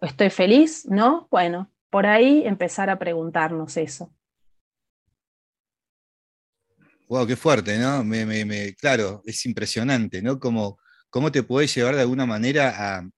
¿Estoy 0.00 0.30
feliz? 0.30 0.86
¿No? 0.88 1.28
Bueno, 1.30 1.70
por 1.90 2.06
ahí 2.06 2.42
empezar 2.46 2.88
a 2.88 2.98
preguntarnos 2.98 3.76
eso. 3.76 4.10
Wow, 7.08 7.26
qué 7.26 7.36
fuerte, 7.36 7.78
¿no? 7.78 8.04
Claro, 8.78 9.22
es 9.24 9.46
impresionante, 9.46 10.22
¿no? 10.22 10.40
Como, 10.40 10.78
¿Cómo 11.10 11.30
te 11.30 11.42
puedes 11.44 11.74
llevar 11.74 11.94
de 11.94 12.00
alguna 12.02 12.26
manera 12.26 12.98
a, 12.98 13.08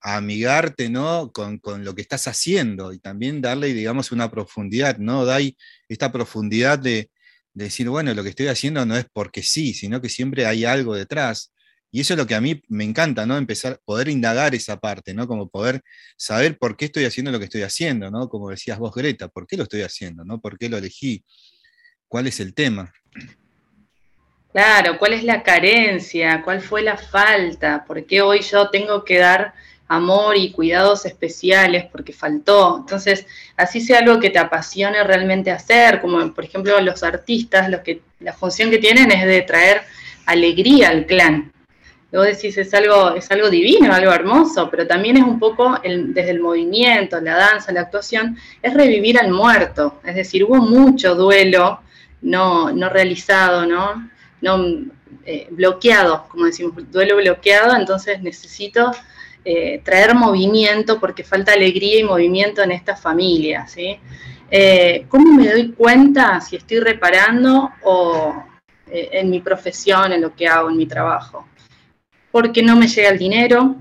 amigarte, 0.00 0.88
¿no? 0.88 1.32
Con, 1.32 1.60
lo 1.84 1.94
que 1.94 2.02
estás 2.02 2.28
haciendo 2.28 2.92
y 2.92 2.98
también 3.00 3.40
darle, 3.40 3.74
digamos, 3.74 4.12
una 4.12 4.30
profundidad, 4.30 4.98
¿no? 4.98 5.24
Da 5.24 5.38
esta 5.88 6.12
profundidad 6.12 6.78
de, 6.78 7.10
decir, 7.54 7.88
bueno, 7.88 8.14
lo 8.14 8.22
que 8.22 8.28
estoy 8.30 8.48
haciendo 8.48 8.84
no 8.86 8.96
es 8.96 9.06
porque 9.12 9.42
sí, 9.42 9.74
sino 9.74 10.00
que 10.00 10.08
siempre 10.08 10.46
hay 10.46 10.64
algo 10.64 10.94
detrás. 10.94 11.52
Y 11.90 12.00
eso 12.00 12.14
es 12.14 12.18
lo 12.18 12.26
que 12.26 12.34
a 12.34 12.40
mí 12.40 12.62
me 12.68 12.84
encanta, 12.84 13.26
¿no? 13.26 13.36
Empezar, 13.38 13.80
poder 13.84 14.08
indagar 14.08 14.54
esa 14.54 14.78
parte, 14.78 15.14
¿no? 15.14 15.26
Como 15.26 15.48
poder 15.48 15.82
saber 16.16 16.58
por 16.58 16.76
qué 16.76 16.86
estoy 16.86 17.06
haciendo 17.06 17.32
lo 17.32 17.38
que 17.38 17.46
estoy 17.46 17.62
haciendo, 17.62 18.10
¿no? 18.10 18.28
Como 18.28 18.50
decías 18.50 18.78
vos, 18.78 18.94
Greta, 18.94 19.28
¿por 19.28 19.46
qué 19.46 19.56
lo 19.56 19.64
estoy 19.64 19.82
haciendo, 19.82 20.24
¿no? 20.24 20.40
¿Por 20.40 20.58
qué 20.58 20.68
lo 20.68 20.76
elegí? 20.76 21.24
¿Cuál 22.08 22.26
es 22.26 22.40
el 22.40 22.54
tema? 22.54 22.92
Claro, 24.52 24.98
¿cuál 24.98 25.12
es 25.12 25.22
la 25.22 25.42
carencia? 25.42 26.42
¿Cuál 26.42 26.60
fue 26.60 26.82
la 26.82 26.96
falta? 26.96 27.84
¿Por 27.84 28.06
qué 28.06 28.22
hoy 28.22 28.40
yo 28.40 28.70
tengo 28.70 29.04
que 29.04 29.18
dar 29.18 29.54
amor 29.88 30.36
y 30.36 30.50
cuidados 30.50 31.06
especiales 31.06 31.84
porque 31.90 32.12
faltó. 32.12 32.78
Entonces, 32.80 33.26
así 33.56 33.80
sea 33.80 34.00
algo 34.00 34.18
que 34.18 34.30
te 34.30 34.38
apasione 34.38 35.02
realmente 35.04 35.50
hacer, 35.50 36.00
como 36.00 36.32
por 36.34 36.44
ejemplo 36.44 36.80
los 36.80 37.02
artistas, 37.02 37.70
los 37.70 37.80
que, 37.80 38.02
la 38.20 38.32
función 38.32 38.70
que 38.70 38.78
tienen 38.78 39.10
es 39.10 39.24
de 39.26 39.42
traer 39.42 39.82
alegría 40.26 40.88
al 40.90 41.06
clan. 41.06 41.52
Vos 42.12 42.26
decís, 42.26 42.56
es 42.56 42.72
algo, 42.72 43.14
es 43.14 43.30
algo 43.30 43.50
divino, 43.50 43.92
algo 43.92 44.12
hermoso, 44.12 44.70
pero 44.70 44.86
también 44.86 45.18
es 45.18 45.24
un 45.24 45.38
poco 45.38 45.78
desde 45.82 46.30
el 46.30 46.40
movimiento, 46.40 47.20
la 47.20 47.36
danza, 47.36 47.72
la 47.72 47.82
actuación, 47.82 48.38
es 48.62 48.72
revivir 48.72 49.18
al 49.18 49.30
muerto. 49.30 50.00
Es 50.04 50.14
decir, 50.14 50.44
hubo 50.44 50.56
mucho 50.56 51.14
duelo 51.14 51.80
no, 52.26 52.88
realizado, 52.88 53.66
¿no? 53.66 54.10
eh, 55.24 55.48
bloqueado, 55.50 56.26
como 56.28 56.46
decimos, 56.46 56.74
duelo 56.90 57.16
bloqueado, 57.16 57.76
entonces 57.76 58.20
necesito 58.22 58.92
eh, 59.44 59.80
traer 59.84 60.14
movimiento 60.14 61.00
porque 61.00 61.24
falta 61.24 61.52
alegría 61.52 62.00
y 62.00 62.04
movimiento 62.04 62.62
en 62.62 62.72
esta 62.72 62.96
familia. 62.96 63.66
Eh, 64.50 65.06
¿Cómo 65.08 65.32
me 65.34 65.48
doy 65.48 65.72
cuenta 65.72 66.40
si 66.40 66.56
estoy 66.56 66.80
reparando 66.80 67.70
o 67.82 68.44
en 68.88 69.30
mi 69.30 69.40
profesión, 69.40 70.12
en 70.12 70.20
lo 70.20 70.34
que 70.34 70.46
hago, 70.46 70.70
en 70.70 70.76
mi 70.76 70.86
trabajo? 70.86 71.46
Porque 72.30 72.62
no 72.62 72.76
me 72.76 72.86
llega 72.86 73.08
el 73.08 73.18
dinero, 73.18 73.76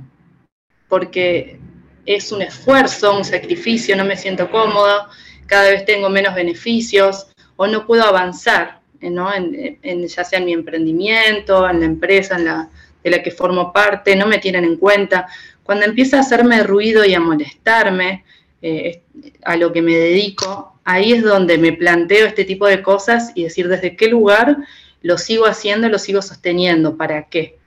porque 0.87 1.59
es 2.05 2.31
un 2.31 2.41
esfuerzo, 2.41 3.17
un 3.17 3.25
sacrificio, 3.25 3.95
no 3.95 4.05
me 4.05 4.17
siento 4.17 4.49
cómodo, 4.49 5.07
cada 5.45 5.69
vez 5.69 5.85
tengo 5.85 6.09
menos 6.09 6.33
beneficios 6.33 7.27
o 7.55 7.67
no 7.67 7.85
puedo 7.85 8.03
avanzar, 8.03 8.79
¿no? 9.01 9.29
ya 9.33 10.23
sea 10.23 10.39
en 10.39 10.45
mi 10.45 10.53
emprendimiento, 10.53 11.69
en 11.69 11.79
la 11.79 11.85
empresa 11.85 12.35
en 12.35 12.45
la, 12.45 12.69
de 13.03 13.11
la 13.11 13.21
que 13.21 13.31
formo 13.31 13.71
parte, 13.71 14.15
no 14.15 14.25
me 14.25 14.39
tienen 14.39 14.65
en 14.65 14.77
cuenta. 14.77 15.27
Cuando 15.63 15.85
empieza 15.85 16.17
a 16.17 16.21
hacerme 16.21 16.63
ruido 16.63 17.05
y 17.05 17.13
a 17.13 17.19
molestarme 17.19 18.23
eh, 18.61 19.01
a 19.43 19.55
lo 19.57 19.71
que 19.71 19.81
me 19.81 19.95
dedico, 19.95 20.79
ahí 20.83 21.13
es 21.13 21.23
donde 21.23 21.57
me 21.57 21.73
planteo 21.73 22.25
este 22.25 22.45
tipo 22.45 22.67
de 22.67 22.81
cosas 22.81 23.31
y 23.35 23.43
decir 23.43 23.67
desde 23.67 23.95
qué 23.95 24.07
lugar 24.07 24.57
lo 25.01 25.17
sigo 25.17 25.45
haciendo, 25.45 25.87
lo 25.87 25.99
sigo 25.99 26.21
sosteniendo, 26.21 26.97
para 26.97 27.23
qué. 27.23 27.59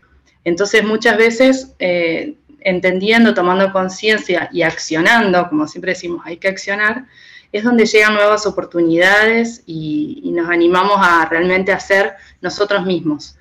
Entonces 0.44 0.82
muchas 0.84 1.16
veces 1.16 1.74
eh, 1.78 2.34
entendiendo, 2.60 3.34
tomando 3.34 3.72
conciencia 3.72 4.48
y 4.52 4.62
accionando, 4.62 5.48
como 5.48 5.68
siempre 5.68 5.92
decimos, 5.92 6.22
hay 6.24 6.38
que 6.38 6.48
accionar, 6.48 7.06
es 7.52 7.64
donde 7.64 7.86
llegan 7.86 8.14
nuevas 8.14 8.46
oportunidades 8.46 9.62
y, 9.66 10.20
y 10.22 10.30
nos 10.32 10.50
animamos 10.50 10.96
a 10.98 11.26
realmente 11.28 11.72
hacer 11.72 12.14
nosotros 12.40 12.84
mismos 12.84 13.38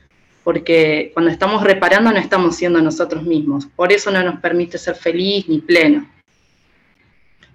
porque 0.47 1.11
cuando 1.13 1.29
estamos 1.29 1.61
reparando 1.61 2.09
no 2.09 2.17
estamos 2.17 2.55
siendo 2.55 2.79
nosotros 2.81 3.21
mismos. 3.23 3.65
Por 3.65 3.91
eso 3.91 4.11
no 4.11 4.23
nos 4.23 4.39
permite 4.39 4.77
ser 4.77 4.95
feliz 4.95 5.45
ni 5.49 5.59
pleno. 5.59 6.09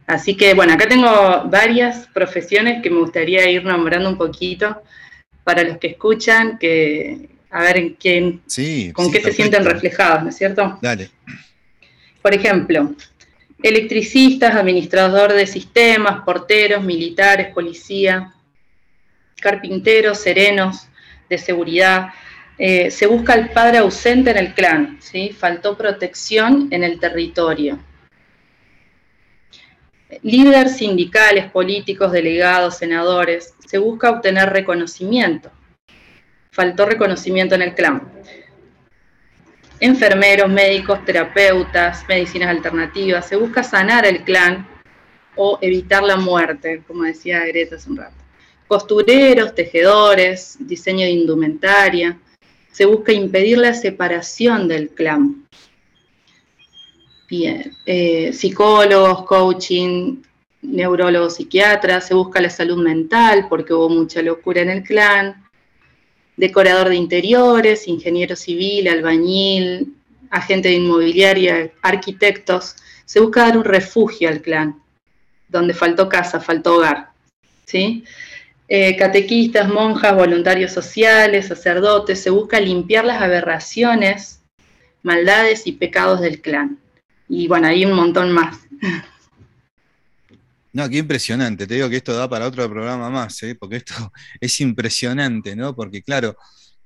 Así 0.06 0.36
que 0.36 0.52
bueno, 0.52 0.74
acá 0.74 0.86
tengo 0.86 1.08
varias 1.46 2.06
profesiones 2.08 2.82
que 2.82 2.90
me 2.90 2.98
gustaría 2.98 3.48
ir 3.48 3.64
nombrando 3.64 4.10
un 4.10 4.18
poquito 4.18 4.82
para 5.42 5.62
los 5.62 5.78
que 5.78 5.86
escuchan, 5.86 6.58
que 6.58 7.30
a 7.50 7.62
ver 7.62 7.94
quién, 7.94 8.42
con 8.92 9.10
qué 9.10 9.22
se 9.22 9.32
sienten 9.32 9.64
reflejados, 9.64 10.24
¿no 10.24 10.28
es 10.28 10.36
cierto? 10.36 10.78
Dale. 10.82 11.08
Por 12.20 12.34
ejemplo, 12.34 12.92
electricistas, 13.62 14.54
administrador 14.54 15.32
de 15.32 15.46
sistemas, 15.46 16.22
porteros, 16.24 16.82
militares, 16.82 17.48
policía, 17.54 18.32
carpinteros, 19.40 20.18
serenos 20.18 20.88
de 21.28 21.38
seguridad. 21.38 22.08
Eh, 22.58 22.90
se 22.90 23.06
busca 23.06 23.34
el 23.34 23.50
padre 23.50 23.78
ausente 23.78 24.30
en 24.30 24.38
el 24.38 24.54
clan, 24.54 24.98
¿sí? 25.00 25.30
faltó 25.30 25.76
protección 25.76 26.68
en 26.70 26.84
el 26.84 27.00
territorio. 27.00 27.78
Líderes 30.22 30.76
sindicales, 30.76 31.50
políticos, 31.50 32.12
delegados, 32.12 32.76
senadores, 32.76 33.54
se 33.66 33.78
busca 33.78 34.10
obtener 34.10 34.50
reconocimiento. 34.50 35.50
Faltó 36.50 36.84
reconocimiento 36.84 37.54
en 37.54 37.62
el 37.62 37.74
clan. 37.74 38.12
Enfermeros, 39.84 40.48
médicos, 40.48 41.04
terapeutas, 41.04 42.04
medicinas 42.08 42.50
alternativas, 42.50 43.26
se 43.26 43.34
busca 43.34 43.64
sanar 43.64 44.06
el 44.06 44.22
clan 44.22 44.64
o 45.34 45.58
evitar 45.60 46.04
la 46.04 46.14
muerte, 46.14 46.84
como 46.86 47.02
decía 47.02 47.44
Greta 47.46 47.74
hace 47.74 47.90
un 47.90 47.96
rato. 47.96 48.14
Costureros, 48.68 49.56
tejedores, 49.56 50.56
diseño 50.60 51.04
de 51.04 51.10
indumentaria, 51.10 52.16
se 52.70 52.84
busca 52.84 53.12
impedir 53.12 53.58
la 53.58 53.74
separación 53.74 54.68
del 54.68 54.90
clan. 54.90 55.48
Bien, 57.28 57.76
eh, 57.84 58.32
psicólogos, 58.32 59.24
coaching, 59.24 60.22
neurólogos, 60.62 61.34
psiquiatras, 61.34 62.06
se 62.06 62.14
busca 62.14 62.40
la 62.40 62.50
salud 62.50 62.80
mental 62.80 63.46
porque 63.48 63.74
hubo 63.74 63.88
mucha 63.88 64.22
locura 64.22 64.60
en 64.60 64.70
el 64.70 64.84
clan, 64.84 65.41
decorador 66.36 66.88
de 66.88 66.96
interiores, 66.96 67.88
ingeniero 67.88 68.36
civil, 68.36 68.88
albañil, 68.88 69.94
agente 70.30 70.68
de 70.68 70.76
inmobiliaria, 70.76 71.70
arquitectos, 71.82 72.76
se 73.04 73.20
busca 73.20 73.42
dar 73.42 73.58
un 73.58 73.64
refugio 73.64 74.28
al 74.28 74.40
clan, 74.40 74.82
donde 75.48 75.74
faltó 75.74 76.08
casa, 76.08 76.40
faltó 76.40 76.76
hogar. 76.76 77.10
¿sí? 77.66 78.04
Eh, 78.68 78.96
catequistas, 78.96 79.68
monjas, 79.68 80.14
voluntarios 80.14 80.72
sociales, 80.72 81.48
sacerdotes, 81.48 82.22
se 82.22 82.30
busca 82.30 82.58
limpiar 82.58 83.04
las 83.04 83.20
aberraciones, 83.20 84.40
maldades 85.02 85.66
y 85.66 85.72
pecados 85.72 86.20
del 86.20 86.40
clan. 86.40 86.78
Y 87.28 87.48
bueno, 87.48 87.68
hay 87.68 87.84
un 87.84 87.92
montón 87.92 88.32
más. 88.32 88.58
No, 90.72 90.88
qué 90.88 90.98
impresionante. 90.98 91.66
Te 91.66 91.74
digo 91.74 91.90
que 91.90 91.96
esto 91.96 92.14
da 92.14 92.28
para 92.28 92.46
otro 92.46 92.68
programa 92.68 93.10
más, 93.10 93.42
¿eh? 93.42 93.54
porque 93.54 93.76
esto 93.76 93.94
es 94.40 94.60
impresionante, 94.60 95.54
¿no? 95.54 95.74
Porque 95.76 96.02
claro, 96.02 96.36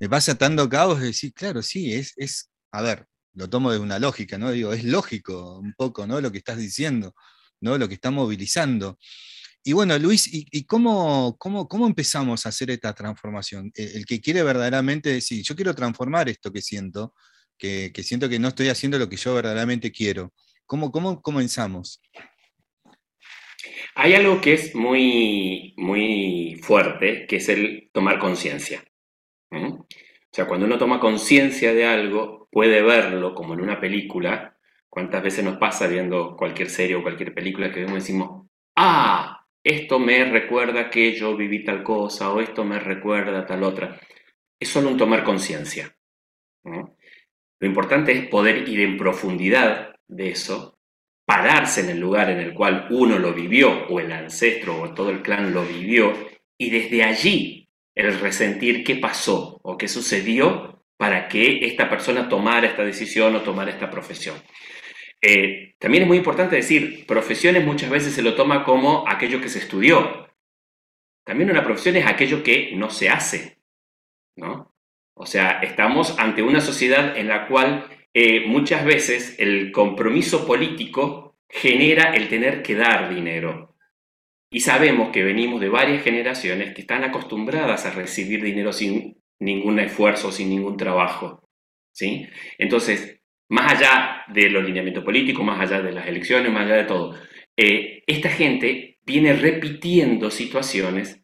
me 0.01 0.09
vas 0.09 0.29
atando 0.29 0.69
cabos 0.69 1.01
y 1.01 1.07
decir, 1.07 1.33
claro, 1.33 1.63
sí, 1.63 1.93
es, 1.95 2.13
es, 2.17 2.51
a 2.73 2.83
ver, 2.83 3.07
lo 3.35 3.49
tomo 3.49 3.71
de 3.71 3.79
una 3.79 3.99
lógica, 3.99 4.39
¿no? 4.39 4.51
Digo, 4.51 4.73
es 4.73 4.85
lógico 4.85 5.59
un 5.59 5.73
poco, 5.75 6.07
¿no? 6.07 6.21
Lo 6.21 6.33
que 6.33 6.39
estás 6.39 6.59
diciendo, 6.59 7.15
¿no? 7.61 7.79
Lo 7.79 7.87
que 7.87 7.95
está 7.95 8.11
movilizando. 8.11 8.99
Y 9.63 9.73
bueno, 9.73 9.99
Luis, 9.99 10.29
¿y, 10.33 10.65
cómo, 10.65 11.37
cómo, 11.39 11.69
cómo, 11.69 11.87
empezamos 11.87 12.47
a 12.47 12.51
hacer 12.51 12.71
esta 12.71 12.95
transformación? 12.95 13.73
El, 13.75 14.07
que 14.07 14.21
quiere 14.21 14.43
verdaderamente 14.43 15.11
decir, 15.11 15.43
yo 15.43 15.57
quiero 15.57 15.75
transformar 15.75 16.29
esto 16.29 16.53
que 16.53 16.63
siento, 16.63 17.15
que, 17.59 17.93
siento 18.05 18.29
que 18.29 18.39
no 18.39 18.49
estoy 18.49 18.69
haciendo 18.69 18.99
lo 18.99 19.09
que 19.09 19.17
yo 19.17 19.35
verdaderamente 19.35 19.91
quiero. 19.91 20.33
¿Cómo, 20.67 20.93
cómo 20.93 21.21
comenzamos? 21.21 22.01
Hay 23.95 24.15
algo 24.15 24.41
que 24.41 24.55
es 24.55 24.75
muy, 24.75 25.75
muy 25.77 26.59
fuerte, 26.63 27.27
que 27.27 27.37
es 27.37 27.49
el 27.49 27.91
tomar 27.93 28.19
conciencia. 28.19 28.85
O 29.51 29.87
sea, 30.31 30.47
cuando 30.47 30.67
uno 30.67 30.79
toma 30.79 31.01
conciencia 31.01 31.73
de 31.73 31.87
algo, 31.87 32.49
puede 32.51 32.83
verlo 32.83 33.35
como 33.35 33.55
en 33.55 33.61
una 33.61 33.81
película. 33.81 34.57
¿Cuántas 34.89 35.23
veces 35.23 35.45
nos 35.45 35.59
pasa 35.59 35.87
viendo 35.87 36.37
cualquier 36.37 36.69
serie 36.69 36.97
o 36.97 37.03
cualquier 37.03 37.35
película 37.35 37.71
que 37.71 37.81
vemos 37.81 37.93
y 37.93 38.01
decimos, 38.01 38.47
ah, 38.77 39.47
esto 39.67 39.99
me 39.99 40.25
recuerda 40.25 40.91
que 40.91 41.13
yo 41.13 41.37
viví 41.37 41.65
tal 41.65 41.83
cosa 41.83 42.33
o 42.33 42.41
esto 42.41 42.65
me 42.65 42.79
recuerda 42.79 43.45
tal 43.45 43.65
otra. 43.65 44.01
Es 44.61 44.69
solo 44.69 44.89
un 44.91 44.97
tomar 44.97 45.25
conciencia. 45.25 45.97
Lo 46.63 47.67
importante 47.67 48.13
es 48.13 48.29
poder 48.29 48.69
ir 48.69 48.81
en 48.81 48.97
profundidad 48.97 49.97
de 50.07 50.31
eso, 50.31 50.76
pararse 51.27 51.81
en 51.81 51.91
el 51.91 52.01
lugar 52.01 52.31
en 52.31 52.39
el 52.39 52.55
cual 52.55 52.87
uno 52.91 53.19
lo 53.19 53.35
vivió 53.35 53.87
o 53.89 54.01
el 54.01 54.13
ancestro 54.13 54.81
o 54.81 54.95
todo 54.95 55.11
el 55.11 55.23
clan 55.23 55.53
lo 55.53 55.65
vivió 55.65 56.15
y 56.57 56.71
desde 56.71 57.03
allí 57.03 57.69
el 57.95 58.19
resentir 58.21 58.85
qué 58.85 58.97
pasó 58.97 59.59
o 59.63 59.77
qué 59.77 59.89
sucedió 59.89 60.85
para 60.97 61.29
que 61.29 61.67
esta 61.67 61.91
persona 61.91 62.29
tomara 62.29 62.67
esta 62.67 62.85
decisión 62.85 63.35
o 63.35 63.43
tomara 63.43 63.71
esta 63.71 63.91
profesión. 63.91 64.37
Eh, 65.21 65.75
también 65.79 66.05
es 66.05 66.09
muy 66.09 66.19
importante 66.19 66.57
decir, 66.57 67.07
profesiones 67.07 67.65
muchas 67.65 67.91
veces 67.91 68.15
se 68.15 68.23
lo 68.23 68.35
toma 68.35 68.65
como 68.65 69.05
aquello 69.09 69.41
que 69.41 69.49
se 69.49 69.59
estudió. 69.59 70.29
También 71.25 71.51
una 71.51 71.65
profesión 71.65 71.97
es 71.97 72.07
aquello 72.07 72.43
que 72.43 72.73
no 72.77 72.89
se 72.89 73.09
hace, 73.09 73.59
¿no? 74.37 74.73
O 75.15 75.27
sea, 75.27 75.61
estamos 75.63 76.19
ante 76.19 76.43
una 76.43 76.61
sociedad 76.61 77.17
en 77.17 77.29
la 77.29 77.49
cual 77.49 77.89
eh, 78.19 78.47
muchas 78.47 78.83
veces 78.83 79.37
el 79.39 79.71
compromiso 79.71 80.47
político 80.47 81.37
genera 81.51 82.15
el 82.15 82.31
tener 82.31 82.63
que 82.63 82.75
dar 82.75 83.15
dinero. 83.15 83.77
Y 84.51 84.61
sabemos 84.61 85.11
que 85.11 85.23
venimos 85.23 85.61
de 85.61 85.69
varias 85.69 86.03
generaciones 86.03 86.73
que 86.73 86.81
están 86.81 87.05
acostumbradas 87.05 87.85
a 87.85 87.91
recibir 87.91 88.43
dinero 88.43 88.73
sin 88.73 89.23
ningún 89.39 89.81
esfuerzo, 89.81 90.33
sin 90.33 90.49
ningún 90.49 90.79
trabajo. 90.79 91.47
¿sí? 91.93 92.27
Entonces, 92.57 93.21
más 93.51 93.75
allá 93.75 94.25
de 94.29 94.49
los 94.49 94.65
lineamientos 94.65 95.05
políticos, 95.05 95.45
más 95.45 95.61
allá 95.61 95.83
de 95.83 95.93
las 95.93 96.07
elecciones, 96.07 96.51
más 96.51 96.65
allá 96.65 96.77
de 96.77 96.85
todo, 96.85 97.21
eh, 97.55 98.03
esta 98.07 98.31
gente 98.31 98.99
viene 99.05 99.35
repitiendo 99.35 100.31
situaciones 100.31 101.23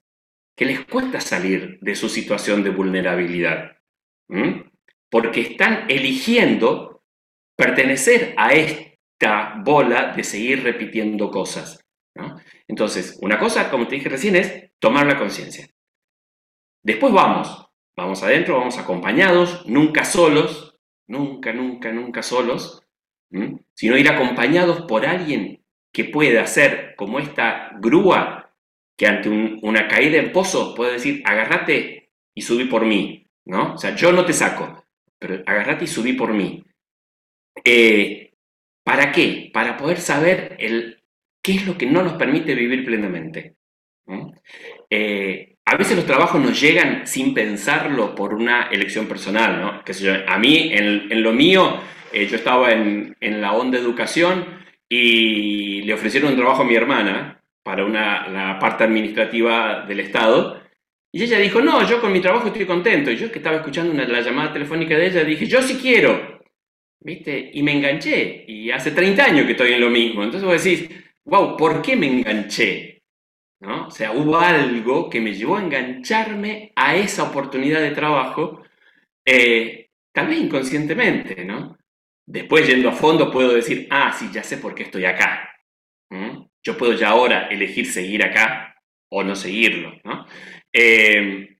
que 0.55 0.66
les 0.66 0.85
cuesta 0.85 1.22
salir 1.22 1.78
de 1.81 1.94
su 1.94 2.11
situación 2.11 2.62
de 2.62 2.68
vulnerabilidad, 2.68 3.78
porque 5.12 5.42
están 5.42 5.85
eligiendo 5.90 7.05
pertenecer 7.55 8.33
a 8.38 8.55
esta 8.55 9.57
bola 9.62 10.14
de 10.16 10.25
seguir 10.25 10.64
repitiendo 10.64 11.31
cosas. 11.31 11.85
Entonces, 12.66 13.18
una 13.20 13.38
cosa, 13.38 13.70
como 13.70 13.87
te 13.87 13.96
dije 13.96 14.09
recién, 14.09 14.37
es 14.37 14.72
tomar 14.79 15.07
la 15.07 15.18
conciencia. 15.18 15.68
Después 16.83 17.12
vamos, 17.12 17.68
vamos 17.94 18.22
adentro, 18.22 18.57
vamos 18.57 18.79
acompañados, 18.79 19.66
nunca 19.66 20.07
solos, 20.07 20.79
nunca, 21.07 21.53
nunca, 21.53 21.92
nunca 21.92 22.22
solos, 22.22 22.83
sino 23.75 23.98
ir 23.98 24.09
acompañados 24.09 24.87
por 24.87 25.05
alguien 25.05 25.62
que 25.92 26.05
pueda 26.05 26.40
hacer 26.40 26.94
como 26.96 27.18
esta 27.18 27.72
grúa 27.81 28.51
que 28.96 29.07
ante 29.07 29.29
una 29.29 29.88
caída 29.88 30.16
en 30.16 30.33
pozo 30.33 30.75
puede 30.75 30.94
decir, 30.94 31.22
agárrate 31.27 32.12
y 32.35 32.40
subí 32.40 32.64
por 32.64 32.87
mí, 32.87 33.27
¿no? 33.44 33.75
O 33.75 33.79
sea, 33.79 33.94
yo 33.94 34.11
no 34.11 34.25
te 34.25 34.33
saco, 34.33 34.82
pero 35.23 35.41
agárrate 35.47 35.85
y 35.85 35.89
subí 35.89 36.15
por 36.15 36.35
mí. 36.35 36.65
Eh, 37.65 38.33
¿Para 38.85 39.13
qué? 39.13 39.51
Para 39.55 39.77
poder 39.77 40.01
saber 40.01 40.57
el, 40.59 41.01
qué 41.41 41.53
es 41.53 41.67
lo 41.67 41.79
que 41.79 41.87
no 41.87 42.03
nos 42.03 42.15
permite 42.15 42.57
vivir 42.57 42.85
plenamente. 42.85 43.55
Eh, 44.91 45.55
a 45.65 45.77
veces 45.77 45.97
los 45.97 46.07
trabajos 46.07 46.41
nos 46.41 46.61
llegan 46.61 47.07
sin 47.07 47.33
pensarlo 47.33 48.17
por 48.17 48.35
una 48.35 48.65
elección 48.65 49.07
personal, 49.07 49.61
¿no? 49.61 49.83
a 50.27 50.39
mí, 50.39 50.73
en, 50.73 51.23
lo 51.23 51.33
mío, 51.33 51.79
eh, 52.13 52.27
yo 52.27 52.37
estaba 52.37 52.73
en, 52.73 53.17
la 53.21 53.53
onda 53.53 53.79
educación 53.79 54.45
y 54.89 55.83
le 55.83 55.95
ofrecieron 55.95 56.33
un 56.33 56.37
trabajo 56.37 56.63
a 56.63 56.67
mi 56.67 56.75
hermana 56.75 57.41
para 57.63 57.85
una, 57.85 58.29
la 58.29 58.59
parte 58.59 58.83
administrativa 58.83 59.87
del 59.87 60.01
Estado. 60.01 60.62
Y 61.14 61.22
ella 61.25 61.38
dijo, 61.38 61.61
no, 61.61 61.87
yo 61.87 62.01
con 62.01 62.11
mi 62.12 62.20
trabajo 62.20 62.48
estoy 62.48 62.64
contento. 62.64 63.11
Y 63.11 63.16
yo 63.16 63.31
que 63.31 63.38
estaba 63.38 63.57
escuchando 63.57 63.92
la 63.92 64.20
llamada 64.20 64.53
telefónica 64.53 64.96
de 64.96 65.07
ella, 65.07 65.25
dije, 65.25 65.46
yo 65.46 65.61
sí 65.61 65.77
quiero. 65.77 66.40
¿Viste? 67.01 67.51
Y 67.53 67.62
me 67.62 67.72
enganché. 67.72 68.44
Y 68.48 68.70
hace 68.70 68.92
30 68.92 69.25
años 69.25 69.46
que 69.46 69.53
estoy 69.53 69.72
en 69.75 69.81
lo 69.81 69.90
mismo. 69.90 70.22
Entonces 70.22 70.48
vos 70.48 70.62
decís, 70.62 70.88
wow, 71.25 71.57
¿por 71.57 71.83
qué 71.83 71.96
me 71.96 72.07
enganché? 72.07 73.03
O 73.64 73.90
sea, 73.90 74.12
hubo 74.12 74.38
algo 74.38 75.09
que 75.09 75.20
me 75.20 75.35
llevó 75.35 75.57
a 75.57 75.62
engancharme 75.62 76.72
a 76.75 76.96
esa 76.96 77.25
oportunidad 77.25 77.81
de 77.81 77.92
trabajo, 77.92 78.62
eh, 79.25 79.90
tal 80.12 80.33
inconscientemente, 80.33 81.44
¿no? 81.44 81.79
Después, 82.27 82.66
yendo 82.66 82.88
a 82.88 82.92
fondo, 82.92 83.31
puedo 83.31 83.53
decir, 83.53 83.87
ah, 83.90 84.12
sí, 84.12 84.31
ya 84.33 84.42
sé 84.42 84.57
por 84.57 84.75
qué 84.75 84.85
estoy 84.85 85.05
acá. 85.05 85.48
Yo 86.64 86.77
puedo 86.77 86.92
ya 86.92 87.11
ahora 87.11 87.48
elegir 87.48 87.87
seguir 87.87 88.22
acá 88.25 88.77
o 89.11 89.22
no 89.22 89.35
seguirlo, 89.35 89.92
¿no? 90.05 90.27
Eh, 90.73 91.59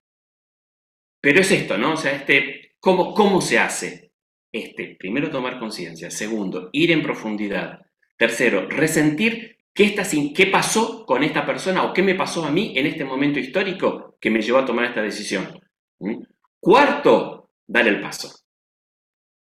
pero 1.21 1.41
es 1.41 1.51
esto, 1.51 1.79
¿no? 1.79 1.93
O 1.93 1.97
sea, 1.97 2.13
este, 2.13 2.75
¿cómo, 2.81 3.15
¿cómo 3.15 3.41
se 3.41 3.59
hace? 3.59 4.13
Este, 4.51 4.97
primero 4.99 5.31
tomar 5.31 5.59
conciencia. 5.59 6.11
Segundo, 6.11 6.71
ir 6.73 6.91
en 6.91 7.03
profundidad. 7.03 7.87
Tercero, 8.17 8.69
resentir 8.69 9.53
¿Qué, 9.75 9.85
está 9.85 10.05
sin, 10.05 10.35
¿Qué 10.35 10.47
pasó 10.47 11.07
con 11.07 11.23
esta 11.23 11.47
persona 11.47 11.85
o 11.85 11.95
qué 11.95 12.03
me 12.03 12.15
pasó 12.15 12.45
a 12.45 12.51
mí 12.51 12.75
en 12.77 12.87
este 12.87 13.05
momento 13.05 13.39
histórico 13.39 14.17
que 14.21 14.31
me 14.31 14.43
llevó 14.43 14.59
a 14.59 14.67
tomar 14.67 14.85
esta 14.85 15.01
decisión? 15.01 15.49
Cuarto, 16.61 17.51
dar 17.67 17.89
el 17.89 18.01
paso. 18.01 18.45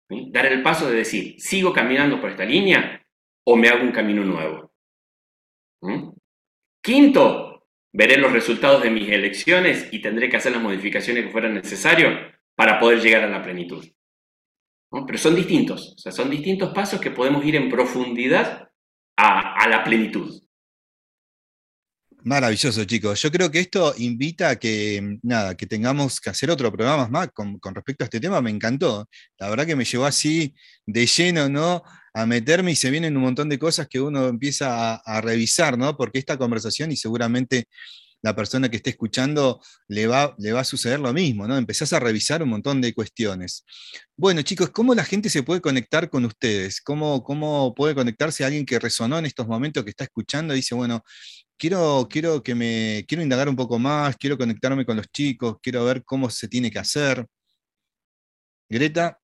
Dar 0.07 0.45
el 0.45 0.61
paso 0.61 0.89
de 0.89 0.97
decir, 0.97 1.39
¿sigo 1.39 1.73
caminando 1.73 2.21
por 2.21 2.29
esta 2.29 2.45
línea 2.45 3.03
o 3.43 3.55
me 3.55 3.69
hago 3.69 3.83
un 3.83 3.91
camino 3.91 4.23
nuevo? 4.23 4.71
¿Mm? 5.81 6.09
Quinto, 6.81 7.48
veré 7.91 8.17
los 8.17 8.31
resultados 8.31 8.83
de 8.83 8.91
mis 8.91 9.09
elecciones 9.09 9.87
y 9.91 10.01
tendré 10.01 10.29
que 10.29 10.37
hacer 10.37 10.51
las 10.51 10.61
modificaciones 10.61 11.25
que 11.25 11.31
fueran 11.31 11.53
necesarias 11.53 12.33
para 12.55 12.79
poder 12.79 13.01
llegar 13.01 13.23
a 13.23 13.29
la 13.29 13.43
plenitud. 13.43 13.85
Pero 14.91 15.17
son 15.17 15.35
distintos, 15.35 15.93
o 15.95 15.99
sea, 15.99 16.11
son 16.11 16.29
distintos 16.29 16.73
pasos 16.73 16.99
que 16.99 17.11
podemos 17.11 17.45
ir 17.45 17.55
en 17.55 17.69
profundidad 17.69 18.69
a, 19.15 19.67
la 19.67 19.83
plenitud. 19.83 20.41
Maravilloso, 22.23 22.83
chicos. 22.85 23.21
Yo 23.21 23.31
creo 23.31 23.51
que 23.51 23.59
esto 23.59 23.93
invita 23.97 24.49
a 24.49 24.55
que, 24.57 25.19
nada, 25.21 25.55
que 25.55 25.67
tengamos 25.67 26.19
que 26.19 26.29
hacer 26.29 26.49
otro 26.49 26.71
programa 26.71 27.07
más 27.07 27.29
con, 27.33 27.59
respecto 27.73 28.03
a 28.03 28.05
este 28.05 28.19
tema. 28.19 28.41
Me 28.41 28.49
encantó. 28.49 29.07
La 29.37 29.49
verdad 29.49 29.65
que 29.65 29.75
me 29.75 29.85
llevó 29.85 30.05
así 30.05 30.53
de 30.85 31.05
lleno, 31.05 31.49
¿no? 31.49 31.83
A 32.13 32.25
meterme 32.25 32.71
y 32.71 32.75
se 32.75 32.89
vienen 32.89 33.15
un 33.17 33.23
montón 33.23 33.49
de 33.49 33.59
cosas 33.59 33.87
que 33.87 33.99
uno 34.01 34.27
empieza 34.27 34.95
a, 34.95 35.21
revisar, 35.21 35.77
¿no? 35.77 35.95
Porque 35.97 36.19
esta 36.19 36.37
conversación, 36.37 36.91
y 36.91 36.97
seguramente 36.97 37.65
la 38.21 38.35
persona 38.35 38.69
que 38.69 38.77
esté 38.77 38.89
escuchando 38.91 39.61
le 39.87 40.07
va, 40.07 40.35
le 40.37 40.51
va 40.51 40.61
a 40.61 40.65
suceder 40.65 40.99
lo 40.99 41.13
mismo, 41.13 41.47
¿no? 41.47 41.57
Empezás 41.57 41.93
a 41.93 41.99
revisar 41.99 42.43
un 42.43 42.49
montón 42.49 42.81
de 42.81 42.93
cuestiones. 42.93 43.63
Bueno, 44.17 44.41
chicos, 44.41 44.69
¿cómo 44.71 44.93
la 44.93 45.05
gente 45.05 45.29
se 45.29 45.43
puede 45.43 45.61
conectar 45.61 46.09
con 46.09 46.25
ustedes? 46.25 46.81
¿Cómo, 46.81 47.23
cómo 47.23 47.73
puede 47.75 47.95
conectarse 47.95 48.43
alguien 48.43 48.65
que 48.65 48.79
resonó 48.79 49.17
en 49.19 49.25
estos 49.25 49.47
momentos, 49.47 49.83
que 49.83 49.91
está 49.91 50.03
escuchando 50.03 50.53
y 50.53 50.57
dice, 50.57 50.75
bueno, 50.75 51.03
quiero, 51.57 52.07
quiero 52.09 52.41
que 52.43 52.55
me, 52.55 53.05
quiero 53.07 53.23
indagar 53.23 53.47
un 53.49 53.55
poco 53.55 53.79
más, 53.79 54.17
quiero 54.17 54.37
conectarme 54.37 54.85
con 54.85 54.97
los 54.97 55.07
chicos, 55.11 55.57
quiero 55.61 55.85
ver 55.85 56.03
cómo 56.03 56.29
se 56.29 56.47
tiene 56.47 56.71
que 56.71 56.79
hacer? 56.79 57.25
Greta. 58.69 59.19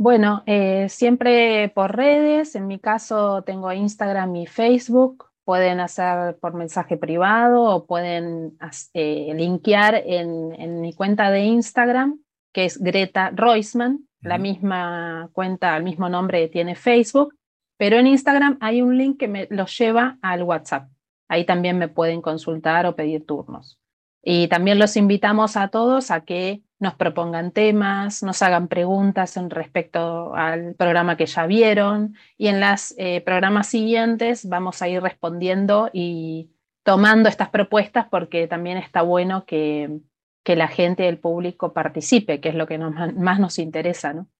Bueno, 0.00 0.44
eh, 0.46 0.88
siempre 0.88 1.70
por 1.74 1.96
redes, 1.96 2.54
en 2.54 2.68
mi 2.68 2.78
caso 2.78 3.42
tengo 3.42 3.72
Instagram 3.72 4.36
y 4.36 4.46
Facebook, 4.46 5.26
pueden 5.42 5.80
hacer 5.80 6.38
por 6.38 6.54
mensaje 6.54 6.96
privado 6.96 7.64
o 7.64 7.84
pueden 7.84 8.56
eh, 8.94 9.32
linkear 9.34 10.00
en, 10.06 10.80
mi 10.80 10.92
cuenta 10.92 11.32
de 11.32 11.40
Instagram, 11.40 12.20
que 12.52 12.66
es 12.66 12.78
Greta 12.78 13.32
Roisman, 13.34 14.06
la 14.20 14.38
misma 14.38 15.30
cuenta, 15.32 15.76
el 15.76 15.82
mismo 15.82 16.08
nombre 16.08 16.46
tiene 16.46 16.76
Facebook, 16.76 17.34
pero 17.76 17.96
en 17.96 18.06
Instagram 18.06 18.56
hay 18.60 18.82
un 18.82 18.96
link 18.96 19.18
que 19.18 19.26
me 19.26 19.48
los 19.50 19.76
lleva 19.76 20.16
al 20.22 20.44
WhatsApp. 20.44 20.88
Ahí 21.26 21.44
también 21.44 21.76
me 21.76 21.88
pueden 21.88 22.22
consultar 22.22 22.86
o 22.86 22.94
pedir 22.94 23.26
turnos. 23.26 23.80
Y 24.22 24.46
también 24.46 24.78
los 24.78 24.96
invitamos 24.96 25.56
a 25.56 25.68
todos 25.68 26.12
a 26.12 26.20
que 26.20 26.62
nos 26.80 26.94
propongan 26.94 27.50
temas, 27.50 28.22
nos 28.22 28.40
hagan 28.42 28.68
preguntas 28.68 29.36
en 29.36 29.50
respecto 29.50 30.34
al 30.34 30.74
programa 30.74 31.16
que 31.16 31.26
ya 31.26 31.46
vieron 31.46 32.16
y 32.36 32.48
en 32.48 32.60
los 32.60 32.94
eh, 32.98 33.20
programas 33.22 33.66
siguientes 33.66 34.48
vamos 34.48 34.80
a 34.80 34.88
ir 34.88 35.02
respondiendo 35.02 35.90
y 35.92 36.50
tomando 36.84 37.28
estas 37.28 37.50
propuestas 37.50 38.06
porque 38.10 38.46
también 38.46 38.78
está 38.78 39.02
bueno 39.02 39.44
que, 39.44 40.00
la 40.44 40.68
gente, 40.68 41.06
el 41.06 41.18
público 41.18 41.74
participe, 41.74 42.40
que 42.40 42.48
es 42.48 42.54
lo 42.54 42.66
que 42.66 42.78
más 42.78 43.38
nos 43.38 43.58
interesa, 43.58 44.14
¿no? 44.14 44.30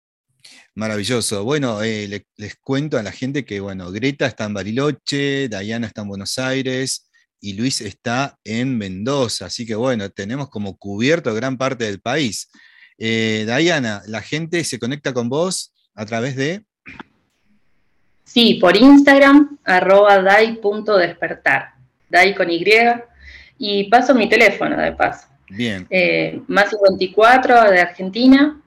Maravilloso. 0.75 1.45
Bueno, 1.45 1.83
eh, 1.83 2.25
les 2.37 2.57
cuento 2.57 2.97
a 2.97 3.03
la 3.03 3.13
gente 3.13 3.45
que, 3.45 3.61
bueno, 3.61 3.91
Greta 3.91 4.27
está 4.27 4.45
en 4.45 4.55
Bariloche, 4.55 5.51
Dayana 5.51 5.87
está 5.87 6.01
en 6.01 6.09
Buenos 6.09 6.39
Aires, 6.39 7.08
y 7.41 7.55
Luis 7.55 7.81
está 7.81 8.39
en 8.45 8.77
Mendoza, 8.77 9.47
así 9.47 9.67
que 9.67 9.75
bueno, 9.75 10.11
tenemos 10.11 10.49
como 10.49 10.77
cubierto 10.77 11.35
gran 11.35 11.57
parte 11.57 11.85
del 11.85 12.01
país. 12.01 12.51
Eh, 12.99 13.47
Diana, 13.47 14.03
la 14.07 14.21
gente 14.21 14.65
se 14.65 14.79
conecta 14.79 15.13
con 15.13 15.29
vos 15.29 15.73
a 15.95 16.05
través 16.05 16.37
de... 16.37 16.65
Sí, 18.25 18.55
por 18.61 18.77
Instagram, 18.77 19.59
arroba 19.65 20.21
dai.despertar, 20.21 21.75
dai 22.11 22.35
con 22.35 22.51
Y, 22.51 22.65
y 23.59 23.85
paso 23.85 24.15
mi 24.15 24.29
teléfono 24.29 24.77
de 24.77 24.93
paso. 24.93 25.29
Bien. 25.49 25.87
Eh, 25.89 26.43
más 26.47 26.71
54 26.71 27.71
de 27.71 27.81
Argentina, 27.81 28.61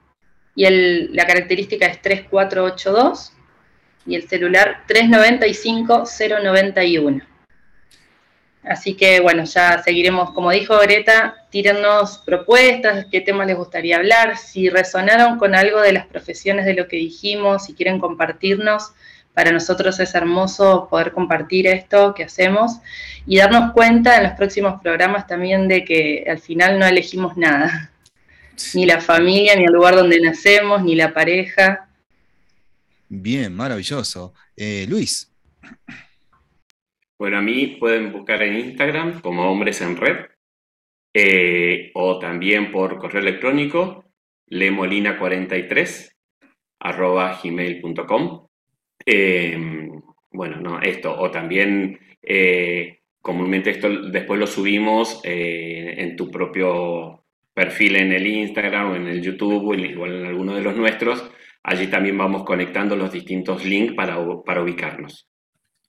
y 0.54 0.64
el, 0.64 1.14
la 1.14 1.26
característica 1.26 1.86
es 1.86 2.02
3482, 2.02 3.32
y 4.06 4.16
el 4.16 4.28
celular 4.28 4.82
395 4.88 6.04
091. 6.42 7.31
Así 8.62 8.94
que 8.94 9.20
bueno, 9.20 9.44
ya 9.44 9.82
seguiremos, 9.82 10.30
como 10.30 10.50
dijo 10.52 10.78
Greta, 10.78 11.46
tírennos 11.50 12.18
propuestas, 12.18 13.06
qué 13.10 13.20
temas 13.20 13.48
les 13.48 13.56
gustaría 13.56 13.96
hablar, 13.96 14.38
si 14.38 14.68
resonaron 14.68 15.38
con 15.38 15.54
algo 15.54 15.80
de 15.80 15.92
las 15.92 16.06
profesiones 16.06 16.64
de 16.64 16.74
lo 16.74 16.86
que 16.86 16.96
dijimos, 16.96 17.64
si 17.64 17.74
quieren 17.74 17.98
compartirnos, 17.98 18.92
para 19.34 19.50
nosotros 19.50 19.98
es 19.98 20.14
hermoso 20.14 20.88
poder 20.88 21.12
compartir 21.12 21.66
esto 21.66 22.14
que 22.14 22.24
hacemos 22.24 22.78
y 23.26 23.38
darnos 23.38 23.72
cuenta 23.72 24.16
en 24.16 24.24
los 24.24 24.32
próximos 24.32 24.80
programas 24.80 25.26
también 25.26 25.68
de 25.68 25.84
que 25.84 26.24
al 26.28 26.38
final 26.38 26.78
no 26.78 26.86
elegimos 26.86 27.36
nada, 27.36 27.90
ni 28.74 28.86
la 28.86 29.00
familia, 29.00 29.56
ni 29.56 29.64
el 29.64 29.72
lugar 29.72 29.96
donde 29.96 30.20
nacemos, 30.20 30.82
ni 30.82 30.94
la 30.94 31.12
pareja. 31.12 31.88
Bien, 33.08 33.52
maravilloso. 33.54 34.34
Eh, 34.56 34.86
Luis. 34.88 35.30
Bueno, 37.22 37.38
a 37.38 37.40
mí 37.40 37.76
pueden 37.78 38.10
buscar 38.10 38.42
en 38.42 38.56
Instagram 38.58 39.20
como 39.20 39.48
Hombres 39.48 39.80
en 39.80 39.96
Red 39.96 40.26
eh, 41.14 41.92
o 41.94 42.18
también 42.18 42.72
por 42.72 42.98
correo 42.98 43.22
electrónico 43.22 44.06
lemolina43 44.48 46.16
arroba 46.80 47.38
gmail.com. 47.40 48.48
Em, 49.06 50.02
bueno, 50.32 50.56
no, 50.56 50.80
esto, 50.80 51.16
o 51.16 51.30
también 51.30 52.00
eh, 52.20 53.02
comúnmente 53.20 53.70
esto 53.70 53.88
después 54.10 54.40
lo 54.40 54.48
subimos 54.48 55.20
eh, 55.22 55.94
en 55.98 56.16
tu 56.16 56.28
propio 56.28 57.24
perfil 57.54 57.94
en 57.94 58.12
el 58.14 58.26
Instagram 58.26 58.90
o 58.90 58.96
en 58.96 59.06
el 59.06 59.22
YouTube 59.22 59.68
o 59.68 59.74
en, 59.74 59.84
en 59.84 60.26
alguno 60.26 60.56
de 60.56 60.62
los 60.62 60.74
nuestros. 60.74 61.30
Allí 61.62 61.86
también 61.86 62.18
vamos 62.18 62.42
conectando 62.42 62.96
los 62.96 63.12
distintos 63.12 63.64
links 63.64 63.94
para, 63.94 64.18
para 64.44 64.64
ubicarnos. 64.64 65.31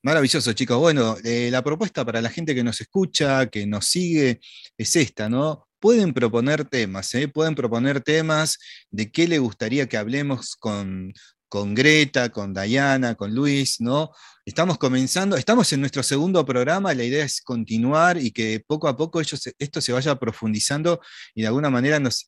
Maravilloso, 0.04 0.52
chicos. 0.52 0.78
Bueno, 0.80 1.16
eh, 1.24 1.48
la 1.50 1.63
propuesta 1.63 2.04
para 2.04 2.22
la 2.22 2.30
gente 2.30 2.54
que 2.54 2.63
nos 2.63 2.82
escucha, 2.82 3.48
que 3.50 3.66
nos 3.66 3.86
sigue, 3.86 4.42
es 4.78 4.98
esta, 4.98 5.30
¿no? 5.30 5.66
Pueden 5.80 6.13
proponer 6.13 6.66
temas, 6.66 7.13
¿eh? 7.16 7.30
Pueden 7.30 7.56
proponer 7.56 8.02
temas 8.02 8.60
de 8.92 9.10
qué 9.12 9.30
le 9.30 9.39
gustaría 9.39 9.88
que 9.88 9.96
hablemos 9.96 10.58
con, 10.58 11.13
con 11.54 11.76
Greta, 11.76 12.30
con 12.30 12.52
Dayana, 12.52 13.13
con 13.13 13.36
Luis, 13.36 13.80
¿no? 13.80 14.10
Estamos 14.44 14.80
comenzando, 14.80 15.38
estamos 15.38 15.72
en 15.72 15.82
nuestro 15.82 16.02
segundo 16.02 16.44
programa, 16.44 16.96
la 16.96 17.04
idea 17.04 17.24
es 17.24 17.44
continuar 17.44 18.18
y 18.18 18.32
que 18.32 18.60
poco 18.66 18.88
a 18.88 18.98
poco 18.98 19.22
esto 19.22 19.82
se 19.82 19.94
vaya 19.94 20.16
profundizando 20.16 21.00
y 21.36 21.42
de 21.42 21.48
alguna 21.50 21.70
manera 21.70 22.00
nos, 22.00 22.28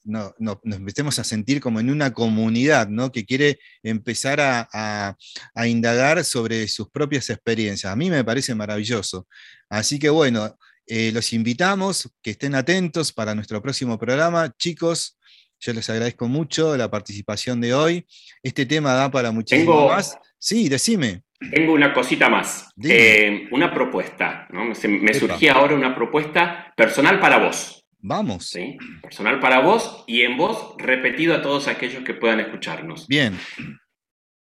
empecemos 0.66 1.18
a 1.18 1.24
sentir 1.24 1.60
como 1.60 1.80
en 1.80 1.90
una 1.90 2.14
comunidad, 2.14 2.88
¿no? 2.88 3.12
Que 3.12 3.26
quiere 3.26 3.58
empezar 3.82 4.40
a, 4.42 5.18
indagar 5.66 6.24
sobre 6.24 6.68
sus 6.68 6.92
propias 6.92 7.28
experiencias. 7.32 7.92
A 7.92 7.96
mí 7.96 8.12
me 8.12 8.24
parece 8.24 8.54
maravilloso. 8.54 9.28
Así 9.70 9.98
que 9.98 10.10
bueno, 10.10 10.56
eh, 10.86 11.12
los 11.12 11.34
invitamos, 11.34 12.12
que 12.22 12.30
estén 12.30 12.54
atentos 12.54 13.12
para 13.12 13.34
nuestro 13.34 13.60
próximo 13.60 13.98
programa. 13.98 14.54
Chicos, 14.60 15.18
yo 15.66 15.74
les 15.74 15.90
agradezco 15.90 16.28
mucho 16.28 16.78
la 16.78 16.92
participación 16.92 17.60
de 17.60 17.74
hoy. 17.74 18.06
Este 18.44 18.68
tema 18.68 18.94
da 18.94 19.10
para 19.10 19.32
muchísimo 19.32 19.88
más. 19.88 20.18
Sí, 20.38 20.70
decime. 20.70 21.24
Tengo 21.52 21.74
una 21.74 21.92
cosita 21.92 22.30
más. 22.30 22.70
Eh, 22.84 23.48
una 23.52 23.74
propuesta. 23.74 24.48
Me, 24.52 25.14
surgía 25.14 25.54
ahora 25.54 25.74
una 25.74 25.96
propuesta 25.96 26.72
personal 26.78 27.20
para 27.20 27.40
vos. 27.40 27.84
Vamos. 27.98 28.46
¿sí? 28.46 28.78
Personal 29.02 29.40
para 29.40 29.62
vos 29.62 30.04
y 30.06 30.22
en 30.22 30.38
voz 30.38 30.76
repetido 30.78 31.34
a 31.34 31.42
todos 31.42 31.68
aquellos 31.68 32.04
que 32.04 32.14
puedan 32.14 32.40
escucharnos. 32.40 33.08
Bien. 33.08 33.36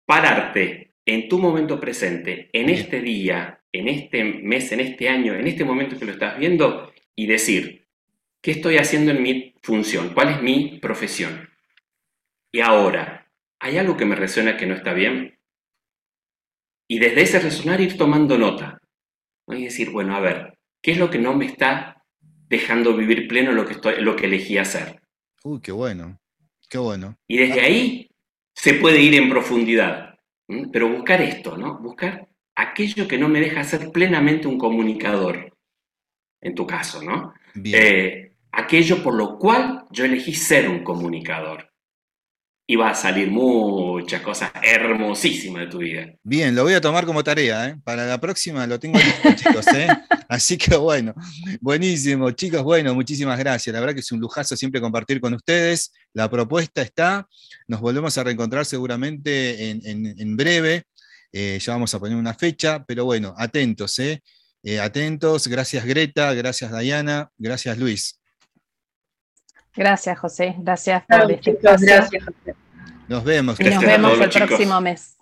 Pararte 0.06 0.96
en 1.06 1.30
tu 1.30 1.40
momento 1.40 1.80
presente, 1.80 2.50
en 2.52 2.70
este 2.70 3.00
día, 3.00 3.62
en 3.72 3.88
este 3.88 4.24
mes, 4.24 4.72
en 4.74 4.82
este 4.82 5.08
año, 5.08 5.34
en 5.34 5.48
este 5.48 5.64
momento 5.64 5.98
que 5.98 6.06
lo 6.06 6.12
estás 6.12 6.38
viendo 6.38 6.92
y 7.16 7.28
decir, 7.28 7.85
¿Qué 8.46 8.52
estoy 8.52 8.78
haciendo 8.78 9.10
en 9.10 9.24
mi 9.24 9.56
función? 9.64 10.14
¿Cuál 10.14 10.30
es 10.30 10.42
mi 10.44 10.78
profesión? 10.78 11.50
Y 12.52 12.62
ahora, 12.62 13.28
¿hay 13.60 13.80
algo 13.80 13.98
que 13.98 14.06
me 14.06 14.16
resuena 14.16 14.56
que 14.56 14.68
no 14.68 14.76
está 14.76 14.94
bien? 14.94 15.40
Y 16.88 17.00
desde 17.00 17.24
ese 17.24 17.40
resonar 17.40 17.82
ir 17.82 17.98
tomando 17.98 18.38
nota. 18.38 18.80
Y 19.48 19.64
decir, 19.64 19.90
bueno, 19.90 20.16
a 20.16 20.20
ver, 20.20 20.60
¿qué 20.84 20.92
es 20.92 21.00
lo 21.00 21.10
que 21.10 21.18
no 21.18 21.34
me 21.34 21.48
está 21.48 22.04
dejando 22.48 22.96
vivir 22.96 23.28
pleno 23.28 23.52
lo 23.52 23.66
que, 23.66 23.74
estoy, 23.74 23.96
lo 24.04 24.16
que 24.16 24.28
elegí 24.28 24.60
hacer? 24.60 25.02
Uy, 25.44 25.60
qué 25.60 25.72
bueno, 25.72 26.20
qué 26.70 26.78
bueno. 26.78 27.18
Y 27.28 27.38
desde 27.38 27.62
ahí 27.62 28.12
se 28.54 28.76
puede 28.76 29.02
ir 29.02 29.16
en 29.16 29.28
profundidad. 29.28 30.20
Pero 30.72 30.88
buscar 30.90 31.20
esto, 31.20 31.58
¿no? 31.58 31.80
Buscar 31.80 32.30
aquello 32.56 33.08
que 33.08 33.18
no 33.18 33.28
me 33.28 33.42
deja 33.42 33.64
ser 33.64 33.92
plenamente 33.92 34.48
un 34.48 34.60
comunicador, 34.60 35.52
en 36.42 36.54
tu 36.54 36.68
caso, 36.68 37.02
¿no? 37.02 37.34
Eh, 37.56 38.25
aquello 38.56 39.04
por 39.04 39.16
lo 39.16 39.38
cual 39.38 39.86
yo 39.92 40.06
elegí 40.06 40.34
ser 40.34 40.70
un 40.70 40.84
comunicador 40.84 41.70
y 42.68 42.76
va 42.76 42.90
a 42.90 42.96
salir 42.96 43.30
muchas 43.30 44.22
cosas 44.22 44.52
hermosísimas 44.64 45.64
de 45.64 45.68
tu 45.68 45.78
vida. 45.78 46.08
Bien, 46.24 46.56
lo 46.56 46.64
voy 46.64 46.74
a 46.74 46.82
tomar 46.82 47.06
como 47.06 47.24
tarea, 47.24 47.70
¿eh? 47.70 47.76
Para 47.84 48.06
la 48.08 48.20
próxima 48.20 48.66
lo 48.66 48.80
tengo 48.80 48.98
listo, 48.98 49.34
chicos, 49.36 49.68
¿eh? 49.68 49.88
Así 50.30 50.58
que 50.58 50.76
bueno, 50.76 51.14
buenísimo, 51.62 52.32
chicos, 52.32 52.64
bueno, 52.64 52.96
muchísimas 52.96 53.38
gracias. 53.38 53.72
La 53.72 53.80
verdad 53.80 53.94
que 53.94 54.00
es 54.00 54.12
un 54.12 54.20
lujazo 54.20 54.56
siempre 54.56 54.82
compartir 54.82 55.22
con 55.22 55.36
ustedes. 55.36 55.92
La 56.14 56.28
propuesta 56.30 56.82
está, 56.82 57.28
nos 57.68 57.82
volvemos 57.82 58.18
a 58.18 58.24
reencontrar 58.24 58.66
seguramente 58.66 59.70
en, 59.70 60.36
breve. 60.36 60.84
Eh, 61.32 61.60
ya 61.62 61.74
vamos 61.74 61.94
a 61.94 62.00
poner 62.00 62.18
una 62.18 62.34
fecha, 62.34 62.84
pero 62.84 63.06
bueno, 63.06 63.36
atentos, 63.38 64.00
¿eh? 64.00 64.24
atentos. 64.82 65.48
Gracias 65.48 65.86
Greta, 65.86 66.34
gracias 66.34 66.76
Diana, 66.76 67.30
gracias 67.38 67.78
Luis. 67.78 68.20
Gracias, 69.76 70.18
José. 70.20 70.56
Gracias 70.60 71.04
por 71.08 71.32
este 71.32 71.52
espacio. 71.52 71.88
Gracias, 71.88 72.24
José. 72.24 72.56
Nos 73.08 73.24
vemos. 73.24 73.60
Y 73.60 73.64
nos 73.66 73.82
vemos 73.82 74.20
el 74.20 74.30
próximo 74.30 74.82
mes. 74.82 75.16